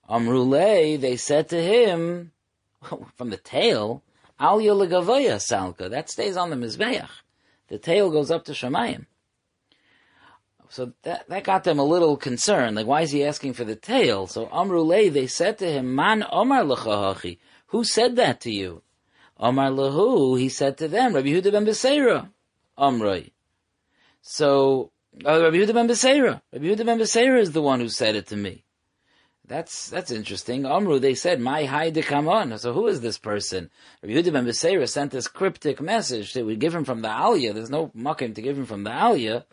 Amrule, 0.09 0.99
they 0.99 1.17
said 1.17 1.49
to 1.49 1.61
him, 1.61 2.31
from 3.17 3.29
the 3.29 3.37
tail, 3.37 4.03
Al 4.39 4.59
Legavaya 4.59 5.37
Salka, 5.37 5.89
that 5.89 6.09
stays 6.09 6.37
on 6.37 6.49
the 6.49 6.55
Mizbeach. 6.55 7.09
The 7.67 7.77
tail 7.77 8.09
goes 8.09 8.31
up 8.31 8.45
to 8.45 8.53
Shemayim. 8.53 9.05
So 10.69 10.93
that, 11.01 11.27
that 11.29 11.43
got 11.43 11.63
them 11.63 11.79
a 11.79 11.83
little 11.83 12.15
concerned. 12.15 12.75
Like, 12.75 12.85
why 12.85 13.01
is 13.01 13.11
he 13.11 13.23
asking 13.23 13.53
for 13.53 13.63
the 13.63 13.75
tail? 13.75 14.27
So 14.27 14.45
Amrulay, 14.47 15.11
they 15.11 15.25
said 15.25 15.57
to 15.57 15.71
him, 15.71 15.95
Man 15.95 16.23
Omar 16.31 16.61
Lachahachi, 16.63 17.39
who 17.67 17.83
said 17.83 18.15
that 18.17 18.41
to 18.41 18.51
you? 18.51 18.83
Omar 19.39 19.69
Lahu, 19.69 20.39
he 20.39 20.49
said 20.49 20.77
to 20.77 20.87
them, 20.87 21.15
Rabbi 21.15 21.29
Yehuda 21.29 21.51
ben 21.51 21.65
Beseira. 21.65 22.29
Amroi. 22.77 23.31
So, 24.21 24.91
uh, 25.25 25.41
Rabbi 25.41 25.57
Yehuda 25.57 25.73
ben 25.73 25.87
Beseira. 25.87 26.41
Rabbi 26.53 26.65
Yehuda 26.65 26.85
ben 26.85 26.99
Beseira 26.99 27.39
is 27.39 27.51
the 27.51 27.61
one 27.61 27.79
who 27.79 27.89
said 27.89 28.15
it 28.15 28.27
to 28.27 28.35
me. 28.35 28.63
That's 29.49 29.89
that's 29.89 30.11
interesting. 30.11 30.67
Amru, 30.67 30.99
they 30.99 31.15
said, 31.15 31.41
"My 31.41 31.65
high 31.65 31.89
de 31.89 32.03
on." 32.13 32.55
So 32.59 32.71
who 32.71 32.85
is 32.85 33.01
this 33.01 33.17
person? 33.17 33.71
Yehuda 34.05 34.31
ben 34.31 34.45
Beseira 34.45 34.87
sent 34.87 35.11
this 35.11 35.27
cryptic 35.27 35.81
message 35.81 36.33
that 36.33 36.45
we 36.45 36.55
give 36.55 36.75
him 36.75 36.85
from 36.85 37.01
the 37.01 37.07
Aliyah. 37.07 37.55
There's 37.55 37.71
no 37.71 37.87
makim 37.97 38.35
to 38.35 38.43
give 38.43 38.59
him 38.59 38.67
from 38.67 38.83
the 38.83 38.91
Aliyah. 38.91 39.45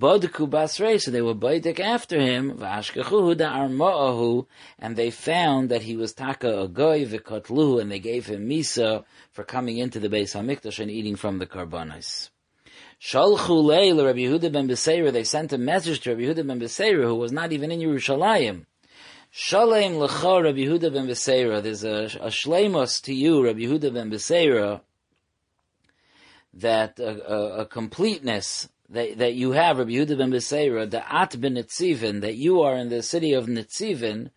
Bodku 0.00 0.48
basrei, 0.48 0.98
so 0.98 1.10
they 1.10 1.20
were 1.20 1.34
baidik 1.34 1.80
after 1.80 2.18
him. 2.18 2.52
V'ashkechuhu 2.52 4.46
and 4.78 4.96
they 4.96 5.10
found 5.10 5.68
that 5.68 5.82
he 5.82 5.98
was 5.98 6.14
taka 6.14 6.62
a 6.62 6.68
goy 6.68 7.04
v'kotluhu, 7.04 7.78
and 7.78 7.92
they 7.92 7.98
gave 7.98 8.24
him 8.24 8.48
misa 8.48 9.04
for 9.32 9.44
coming 9.44 9.76
into 9.76 10.00
the 10.00 10.08
Beis 10.08 10.34
Hamikdash 10.34 10.78
and 10.78 10.90
eating 10.90 11.14
from 11.14 11.36
the 11.36 11.46
karbanis. 11.46 12.30
Shalchu 12.98 13.62
leil 13.62 14.02
Rabbi 14.02 14.20
Yehuda 14.20 14.50
ben 14.50 14.66
Beseira, 14.66 15.12
they 15.12 15.24
sent 15.24 15.52
a 15.52 15.58
message 15.58 16.00
to 16.00 16.14
Rabbi 16.14 16.22
Yehuda 16.22 16.46
ben 16.46 16.58
Beseira, 16.58 17.04
who 17.04 17.16
was 17.16 17.32
not 17.32 17.52
even 17.52 17.70
in 17.70 17.80
Yerushalayim. 17.80 18.64
Shalem 19.34 19.94
lecha 19.94 20.44
Rabbi 20.44 20.58
Yehuda 20.58 20.92
ben 20.92 21.06
Beseira, 21.06 21.62
there's 21.62 21.84
a, 21.84 22.04
a 22.20 22.28
shleimus 22.28 23.02
to 23.04 23.14
you, 23.14 23.42
Rabbi 23.42 23.60
Yehuda 23.60 23.94
ben 23.94 24.10
Beseira, 24.10 24.82
that 26.52 27.00
a, 27.00 27.32
a, 27.32 27.60
a 27.60 27.64
completeness 27.64 28.68
that, 28.90 29.16
that 29.16 29.32
you 29.32 29.52
have, 29.52 29.78
Rabbi 29.78 29.92
Yehuda 29.92 30.18
ben 30.18 30.32
Beseira, 30.32 30.90
the 30.90 31.10
at 31.10 31.40
ben 31.40 31.54
Nitzivin, 31.54 32.20
that 32.20 32.34
you 32.34 32.60
are 32.60 32.76
in 32.76 32.90
the 32.90 33.02
city 33.02 33.32
of 33.32 33.46
Nitzivin, 33.46 34.28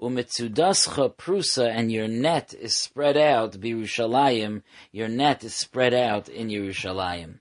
umitzudascha 0.00 1.16
prusa, 1.16 1.68
and 1.68 1.90
your 1.90 2.06
net 2.06 2.54
is 2.54 2.76
spread 2.76 3.16
out, 3.16 3.54
Yerushalayim, 3.54 4.62
your 4.92 5.08
net 5.08 5.42
is 5.42 5.52
spread 5.52 5.92
out 5.92 6.28
in 6.28 6.46
Yerushalayim. 6.46 7.40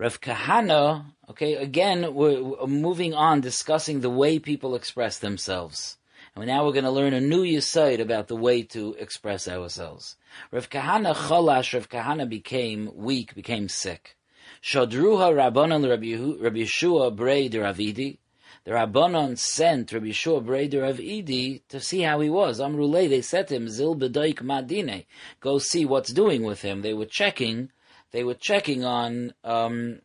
Rav 0.00 0.18
Kahana, 0.18 1.04
okay, 1.28 1.56
again, 1.56 2.14
we're 2.14 2.66
moving 2.66 3.12
on 3.12 3.42
discussing 3.42 4.00
the 4.00 4.08
way 4.08 4.38
people 4.38 4.74
express 4.74 5.18
themselves. 5.18 5.98
And 6.34 6.46
now 6.46 6.64
we're 6.64 6.72
going 6.72 6.84
to 6.84 6.90
learn 6.90 7.12
a 7.12 7.20
new 7.20 7.44
yesod 7.44 8.00
about 8.00 8.28
the 8.28 8.34
way 8.34 8.62
to 8.62 8.94
express 8.94 9.46
ourselves. 9.46 10.16
Rav 10.52 10.70
Kahana 10.70 11.14
chalash, 11.14 11.74
Rav 11.74 11.90
Kahana 11.90 12.26
became 12.26 12.90
weak, 12.94 13.34
became 13.34 13.68
sick. 13.68 14.16
Shodruha 14.62 15.34
Rabbanon 15.34 15.86
Rabbi 15.86 16.60
Yeshua 16.60 17.14
Brei 17.14 17.50
de 17.50 17.58
Ravidi. 17.58 18.16
The 18.64 18.70
Rabbanon 18.70 19.36
sent 19.36 19.92
Rabbi 19.92 20.06
Yeshua 20.06 20.42
Brei 20.42 20.70
de 20.70 20.78
Ravidi 20.78 21.60
to 21.68 21.78
see 21.78 22.00
how 22.00 22.20
he 22.20 22.30
was. 22.30 22.58
Amrulay, 22.58 23.06
they 23.06 23.20
said 23.20 23.48
to 23.48 23.56
him, 23.56 23.68
Zil 23.68 23.96
Bedoik 23.96 24.38
Madine, 24.38 25.04
go 25.40 25.58
see 25.58 25.84
what's 25.84 26.10
doing 26.10 26.42
with 26.42 26.62
him. 26.62 26.80
They 26.80 26.94
were 26.94 27.04
checking, 27.04 27.70
they 28.12 28.24
were 28.24 28.34
checking 28.34 28.84
on, 28.84 29.32
um, 29.44 30.00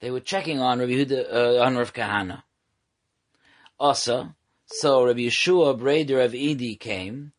they 0.00 0.10
were 0.10 0.20
checking 0.20 0.60
on 0.60 0.78
Rabbi 0.78 0.92
Huda, 0.92 1.32
uh, 1.32 1.62
on 1.62 1.76
Rav 1.76 1.92
Kahana. 1.92 2.42
Also, 3.78 4.34
so 4.66 5.04
Rabbi 5.04 5.20
Yeshua 5.20 5.78
Brei 5.78 6.06
de 6.06 6.14
Ravidi 6.14 6.78
came, 6.78 7.32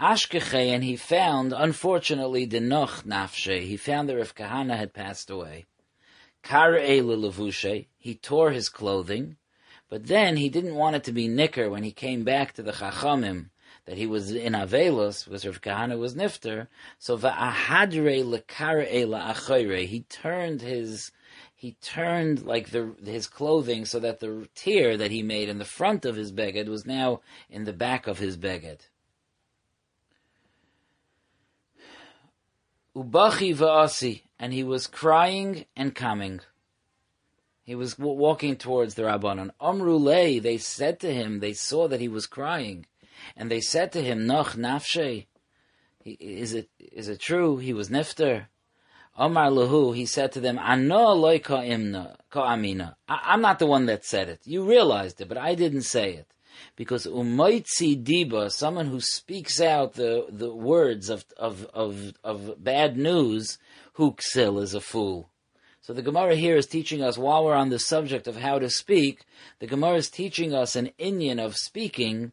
Ashkeche, 0.00 0.74
and 0.74 0.82
he 0.82 0.96
found, 0.96 1.52
unfortunately, 1.52 2.46
the 2.46 2.60
Noch 2.60 3.04
Nafshe, 3.04 3.62
he 3.62 3.76
found 3.76 4.08
that 4.08 4.16
Rav 4.16 4.34
Kahana 4.34 4.76
had 4.76 4.94
passed 4.94 5.30
away. 5.30 5.66
Kar 6.42 6.72
Levushe, 6.72 7.86
he 7.98 8.14
tore 8.14 8.50
his 8.50 8.70
clothing, 8.70 9.36
but 9.90 10.06
then 10.06 10.36
he 10.36 10.48
didn't 10.48 10.74
want 10.74 10.96
it 10.96 11.04
to 11.04 11.12
be 11.12 11.28
nicker 11.28 11.68
when 11.68 11.82
he 11.82 11.92
came 11.92 12.24
back 12.24 12.54
to 12.54 12.62
the 12.62 12.72
Chachamim, 12.72 13.50
that 13.90 13.98
he 13.98 14.06
was 14.06 14.30
in 14.30 14.52
Avelus, 14.52 15.26
was 15.26 15.44
Rav 15.44 15.60
Kahana 15.60 15.98
was 15.98 16.14
Nifter, 16.14 16.68
so 17.00 17.18
Va'ahadre 17.18 18.22
lekar 18.24 18.88
la'achayre, 18.88 19.84
he 19.84 20.02
turned 20.02 20.62
his, 20.62 21.10
he 21.56 21.72
turned 21.82 22.46
like 22.46 22.70
the 22.70 22.94
his 23.04 23.26
clothing 23.26 23.84
so 23.84 23.98
that 23.98 24.20
the 24.20 24.48
tear 24.54 24.96
that 24.96 25.10
he 25.10 25.24
made 25.24 25.48
in 25.48 25.58
the 25.58 25.64
front 25.64 26.04
of 26.04 26.14
his 26.14 26.30
beged 26.30 26.68
was 26.68 26.86
now 26.86 27.20
in 27.50 27.64
the 27.64 27.72
back 27.72 28.06
of 28.06 28.20
his 28.20 28.36
beged. 28.36 28.78
Ubachi 32.94 33.56
va'asi, 33.56 34.22
and 34.38 34.52
he 34.52 34.62
was 34.62 34.86
crying 34.86 35.64
and 35.74 35.96
coming. 35.96 36.38
He 37.64 37.74
was 37.74 37.98
walking 37.98 38.54
towards 38.54 38.94
the 38.94 39.02
Rabbanon. 39.02 39.50
Amrulei, 39.60 40.40
they 40.40 40.58
said 40.58 41.00
to 41.00 41.12
him, 41.12 41.40
they 41.40 41.54
saw 41.54 41.88
that 41.88 42.00
he 42.00 42.06
was 42.06 42.28
crying, 42.28 42.86
and 43.36 43.50
they 43.50 43.60
said 43.60 43.92
to 43.92 44.02
him, 44.02 44.26
Noch 44.26 44.54
nafshe, 44.54 45.26
is 46.04 46.54
it 46.54 46.68
is 46.78 47.08
it 47.08 47.20
true? 47.20 47.58
He 47.58 47.72
was 47.72 47.88
nifter. 47.90 48.46
Omar 49.18 49.50
lahu, 49.50 49.94
he 49.94 50.06
said 50.06 50.32
to 50.32 50.40
them, 50.40 50.58
Ano 50.58 51.12
loy 51.12 51.38
imna 51.40 52.16
ka 52.30 52.52
amina. 52.52 52.96
I'm 53.08 53.40
not 53.42 53.58
the 53.58 53.66
one 53.66 53.86
that 53.86 54.04
said 54.04 54.28
it. 54.28 54.40
You 54.44 54.64
realized 54.64 55.20
it, 55.20 55.28
but 55.28 55.36
I 55.36 55.54
didn't 55.54 55.82
say 55.82 56.14
it 56.14 56.32
because 56.76 57.06
umaitzi 57.06 58.02
diba, 58.02 58.50
someone 58.50 58.86
who 58.86 59.00
speaks 59.00 59.60
out 59.60 59.94
the, 59.94 60.26
the 60.28 60.54
words 60.54 61.08
of, 61.08 61.24
of, 61.36 61.66
of, 61.74 62.14
of 62.24 62.62
bad 62.62 62.96
news, 62.96 63.58
huksil 63.96 64.62
is 64.62 64.74
a 64.74 64.80
fool. 64.80 65.30
So 65.80 65.92
the 65.92 66.02
Gemara 66.02 66.36
here 66.36 66.56
is 66.56 66.66
teaching 66.66 67.02
us, 67.02 67.18
while 67.18 67.44
we're 67.44 67.54
on 67.54 67.70
the 67.70 67.78
subject 67.78 68.26
of 68.26 68.36
how 68.36 68.58
to 68.58 68.70
speak, 68.70 69.24
the 69.58 69.66
Gemara 69.66 69.96
is 69.96 70.10
teaching 70.10 70.54
us 70.54 70.76
an 70.76 70.90
Inyan 70.98 71.44
of 71.44 71.56
speaking 71.56 72.32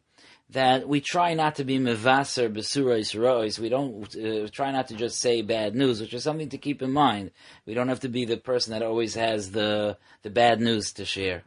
that 0.50 0.88
we 0.88 1.00
try 1.00 1.34
not 1.34 1.56
to 1.56 1.64
be 1.64 1.78
mevaser 1.78 2.52
besurais 2.52 3.14
rois. 3.14 3.58
We 3.58 3.68
don't 3.68 4.04
uh, 4.16 4.48
try 4.50 4.72
not 4.72 4.88
to 4.88 4.94
just 4.94 5.20
say 5.20 5.42
bad 5.42 5.74
news, 5.74 6.00
which 6.00 6.14
is 6.14 6.22
something 6.22 6.48
to 6.48 6.58
keep 6.58 6.80
in 6.80 6.92
mind. 6.92 7.32
We 7.66 7.74
don't 7.74 7.88
have 7.88 8.00
to 8.00 8.08
be 8.08 8.24
the 8.24 8.38
person 8.38 8.72
that 8.72 8.82
always 8.82 9.14
has 9.14 9.50
the 9.50 9.98
the 10.22 10.30
bad 10.30 10.60
news 10.60 10.92
to 10.94 11.04
share. 11.04 11.44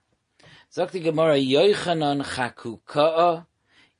Die 0.73 0.99
Gemara, 0.99 1.35
Yochanan 1.35 2.23
Chakuka'a, 2.23 3.45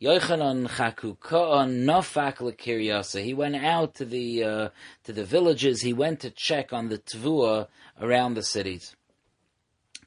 Yochanan 0.01 0.69
Chakuka'a 0.69 1.67
Nofak 1.67 2.37
Lekiryasa. 2.37 3.21
He 3.21 3.33
went 3.33 3.57
out 3.57 3.95
to 3.95 4.05
the, 4.05 4.43
uh, 4.43 4.69
to 5.03 5.11
the 5.11 5.25
villages, 5.25 5.81
he 5.81 5.91
went 5.91 6.21
to 6.21 6.29
check 6.29 6.71
on 6.71 6.87
the 6.87 6.97
Tvua 6.97 7.67
around 7.99 8.35
the 8.35 8.41
cities. 8.41 8.95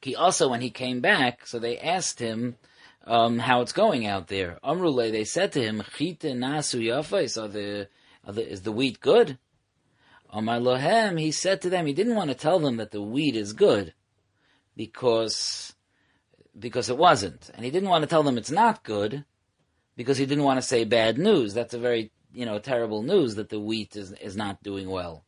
He 0.01 0.15
also, 0.15 0.49
when 0.49 0.61
he 0.61 0.71
came 0.71 1.01
back, 1.01 1.45
so 1.45 1.59
they 1.59 1.77
asked 1.77 2.17
him, 2.17 2.55
um, 3.05 3.39
how 3.39 3.61
it's 3.61 3.73
going 3.73 4.05
out 4.05 4.27
there. 4.27 4.59
Amrule, 4.63 5.11
they 5.11 5.23
said 5.23 5.51
to 5.53 5.61
him, 5.61 5.83
Chite 5.97 6.21
nasu 6.21 6.81
yafais, 6.81 7.41
are 7.41 7.47
the, 7.47 7.87
are 8.25 8.33
the, 8.33 8.49
is 8.49 8.61
the 8.63 8.71
wheat 8.71 8.99
good? 8.99 9.37
Amar 10.31 10.59
lohem, 10.59 11.19
he 11.19 11.31
said 11.31 11.61
to 11.61 11.69
them, 11.69 11.85
he 11.85 11.93
didn't 11.93 12.15
want 12.15 12.29
to 12.29 12.35
tell 12.35 12.59
them 12.59 12.77
that 12.77 12.91
the 12.91 13.01
wheat 13.01 13.35
is 13.35 13.53
good, 13.53 13.93
because 14.75 15.75
because 16.57 16.89
it 16.89 16.97
wasn't. 16.97 17.49
And 17.53 17.65
he 17.65 17.71
didn't 17.71 17.89
want 17.89 18.03
to 18.03 18.07
tell 18.07 18.23
them 18.23 18.37
it's 18.37 18.51
not 18.51 18.83
good 18.83 19.25
because 19.95 20.17
he 20.17 20.25
didn't 20.25 20.43
want 20.43 20.57
to 20.57 20.67
say 20.67 20.83
bad 20.83 21.17
news. 21.17 21.53
That's 21.53 21.73
a 21.73 21.79
very, 21.79 22.11
you 22.33 22.45
know, 22.45 22.59
terrible 22.59 23.03
news 23.03 23.35
that 23.35 23.49
the 23.49 23.59
wheat 23.59 23.95
is, 23.95 24.13
is 24.13 24.37
not 24.37 24.63
doing 24.63 24.89
well. 24.89 25.25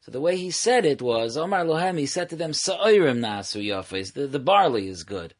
So 0.00 0.10
the 0.10 0.20
way 0.20 0.36
he 0.36 0.50
said 0.50 0.86
it 0.86 1.02
was, 1.02 1.36
Omar 1.36 1.64
Lohem, 1.64 1.98
he 1.98 2.06
said 2.06 2.30
to 2.30 2.36
them, 2.36 2.52
Sa'irim 2.52 3.18
nasu 3.18 3.62
yafes, 3.62 4.14
the, 4.14 4.26
the 4.26 4.38
barley 4.38 4.88
is 4.88 5.04
good. 5.04 5.34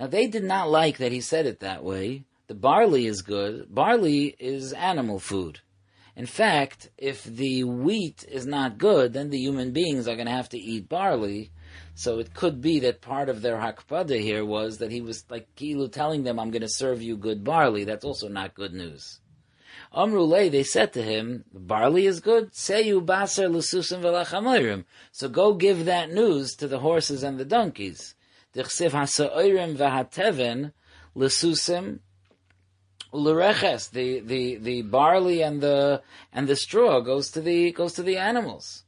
Now 0.00 0.06
they 0.06 0.26
did 0.26 0.44
not 0.44 0.70
like 0.70 0.96
that 0.96 1.12
he 1.12 1.20
said 1.20 1.44
it 1.44 1.60
that 1.60 1.84
way. 1.84 2.24
The 2.46 2.54
barley 2.54 3.06
is 3.06 3.20
good. 3.20 3.72
Barley 3.72 4.34
is 4.38 4.72
animal 4.72 5.20
food. 5.20 5.60
In 6.16 6.24
fact, 6.24 6.88
if 6.96 7.22
the 7.22 7.64
wheat 7.64 8.24
is 8.26 8.46
not 8.46 8.78
good, 8.78 9.12
then 9.12 9.28
the 9.28 9.38
human 9.38 9.72
beings 9.72 10.08
are 10.08 10.16
going 10.16 10.26
to 10.26 10.32
have 10.32 10.48
to 10.50 10.58
eat 10.58 10.88
barley, 10.88 11.50
so 11.94 12.18
it 12.18 12.34
could 12.34 12.62
be 12.62 12.80
that 12.80 13.02
part 13.02 13.28
of 13.28 13.42
their 13.42 13.58
hakpada 13.58 14.18
here 14.18 14.44
was 14.44 14.78
that 14.78 14.90
he 14.90 15.02
was 15.02 15.24
like 15.28 15.54
Kilu 15.54 15.92
telling 15.92 16.24
them, 16.24 16.40
I'm 16.40 16.50
going 16.50 16.62
to 16.62 16.68
serve 16.68 17.02
you 17.02 17.16
good 17.16 17.44
barley. 17.44 17.84
That's 17.84 18.04
also 18.04 18.28
not 18.28 18.54
good 18.54 18.72
news. 18.72 19.20
Amrulay, 19.94 20.50
they 20.50 20.62
said 20.62 20.94
to 20.94 21.02
him, 21.02 21.44
barley 21.52 22.06
is 22.06 22.20
good. 22.20 22.52
Seyu 22.52 23.04
baser 23.04 23.48
l'susim 23.48 24.00
v'lachamayrim. 24.00 24.84
So 25.12 25.28
go 25.28 25.52
give 25.54 25.84
that 25.84 26.10
news 26.10 26.54
to 26.56 26.68
the 26.68 26.78
horses 26.78 27.22
and 27.22 27.38
the 27.38 27.44
donkeys. 27.44 28.14
Dichsiv 28.54 28.90
ha'sa'oirim 28.92 29.76
v'hateven 29.76 30.72
l'susim 31.14 32.00
u'lereches. 33.12 33.90
The, 33.90 34.20
the, 34.20 34.56
the 34.56 34.82
barley 34.82 35.42
and 35.42 35.60
the, 35.60 36.02
and 36.32 36.48
the 36.48 36.56
straw 36.56 37.00
goes 37.00 37.30
to 37.32 37.40
the, 37.40 37.72
goes 37.72 37.94
to 37.94 38.02
the 38.02 38.16
animals. 38.16 38.84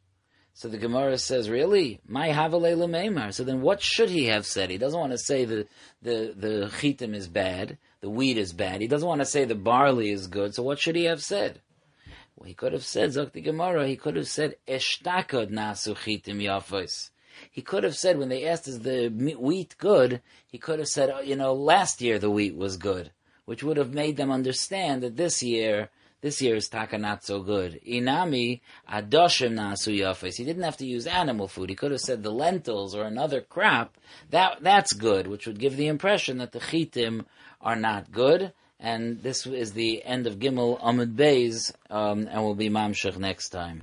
So 0.55 0.69
the 0.69 0.79
Gemara 0.79 1.19
says, 1.19 1.49
really? 1.49 2.01
My 2.07 2.29
Havalela 2.29 2.89
Meimar. 2.89 3.33
So 3.33 3.43
then 3.43 3.63
what 3.63 3.83
should 3.83 4.11
he 4.11 4.27
have 4.27 4.47
said? 4.47 4.71
He 4.71 4.79
doesn't 4.79 5.01
want 5.01 5.13
to 5.13 5.19
say 5.19 5.45
the, 5.45 5.67
the, 6.03 6.35
the 6.37 6.71
chitim 6.81 7.15
is 7.15 7.27
bad, 7.27 7.79
the 8.01 8.11
wheat 8.11 8.37
is 8.37 8.53
bad. 8.53 8.81
He 8.81 8.87
doesn't 8.87 9.09
want 9.09 9.23
to 9.23 9.27
say 9.27 9.45
the 9.45 9.55
barley 9.55 10.11
is 10.11 10.27
good. 10.27 10.55
So 10.55 10.63
what 10.63 10.79
should 10.79 10.95
he 10.95 11.05
have 11.05 11.23
said? 11.23 11.61
Well, 12.37 12.47
he 12.47 12.55
could 12.55 12.73
have 12.73 12.85
said, 12.85 13.11
Zok 13.11 13.43
Gemara, 13.43 13.87
he 13.89 13.97
could 13.97 14.17
have 14.17 14.29
said, 14.29 14.57
Eshtakod 14.69 15.51
nasu 15.51 15.97
chitim 15.97 16.43
yafos. 16.43 17.11
He 17.51 17.63
could 17.63 17.85
have 17.85 17.97
said, 17.97 18.19
when 18.19 18.29
they 18.29 18.47
asked, 18.47 18.69
is 18.69 18.81
the 18.81 19.09
wheat 19.09 19.77
good? 19.79 20.21
He 20.47 20.59
could 20.59 20.79
have 20.79 20.89
said, 20.89 21.11
oh, 21.11 21.21
you 21.21 21.37
know, 21.37 21.53
last 21.55 22.01
year 22.01 22.19
the 22.19 22.31
wheat 22.31 22.57
was 22.57 22.77
good, 22.77 23.11
which 23.45 23.63
would 23.63 23.77
have 23.77 23.95
made 23.95 24.17
them 24.17 24.31
understand 24.31 25.03
that 25.03 25.17
this 25.17 25.43
year 25.43 25.91
this 26.23 26.41
year 26.41 26.55
is 26.55 26.69
taka 26.69 26.99
not 26.99 27.25
so 27.25 27.43
good. 27.43 27.81
Inami 27.85 28.61
adoshim 28.89 29.55
nasu 29.55 29.99
yafes. 29.99 30.37
He 30.37 30.45
didn't 30.45 30.63
have 30.63 30.77
to 30.77 30.87
use 30.87 31.07
animal 31.09 31.49
food. 31.49 31.69
He 31.69 31.75
could 31.75 31.91
have 31.91 32.01
said 32.01 32.23
the 32.23 32.31
lentils 32.31 32.95
or 32.95 33.03
another 33.03 33.41
crop. 33.41 33.99
That 34.31 34.59
that's 34.63 34.93
good, 34.93 35.27
which 35.27 35.49
would 35.49 35.59
give 35.59 35.77
the 35.77 35.89
impression 35.89 36.39
that 36.39 36.53
the 36.53 36.61
chitim 36.61 37.25
are 37.61 37.75
not 37.75 38.13
good. 38.13 38.53
And 38.79 39.23
this 39.23 39.47
is 39.47 39.73
the 39.73 40.05
end 40.05 40.29
of 40.29 40.39
Gimel 40.39 40.81
Amud 40.81 41.15
Beis, 41.15 41.73
um, 41.91 42.29
and 42.31 42.43
will 42.43 42.55
be 42.55 42.71
Mamshech 42.71 43.17
next 43.17 43.51
time. 43.51 43.83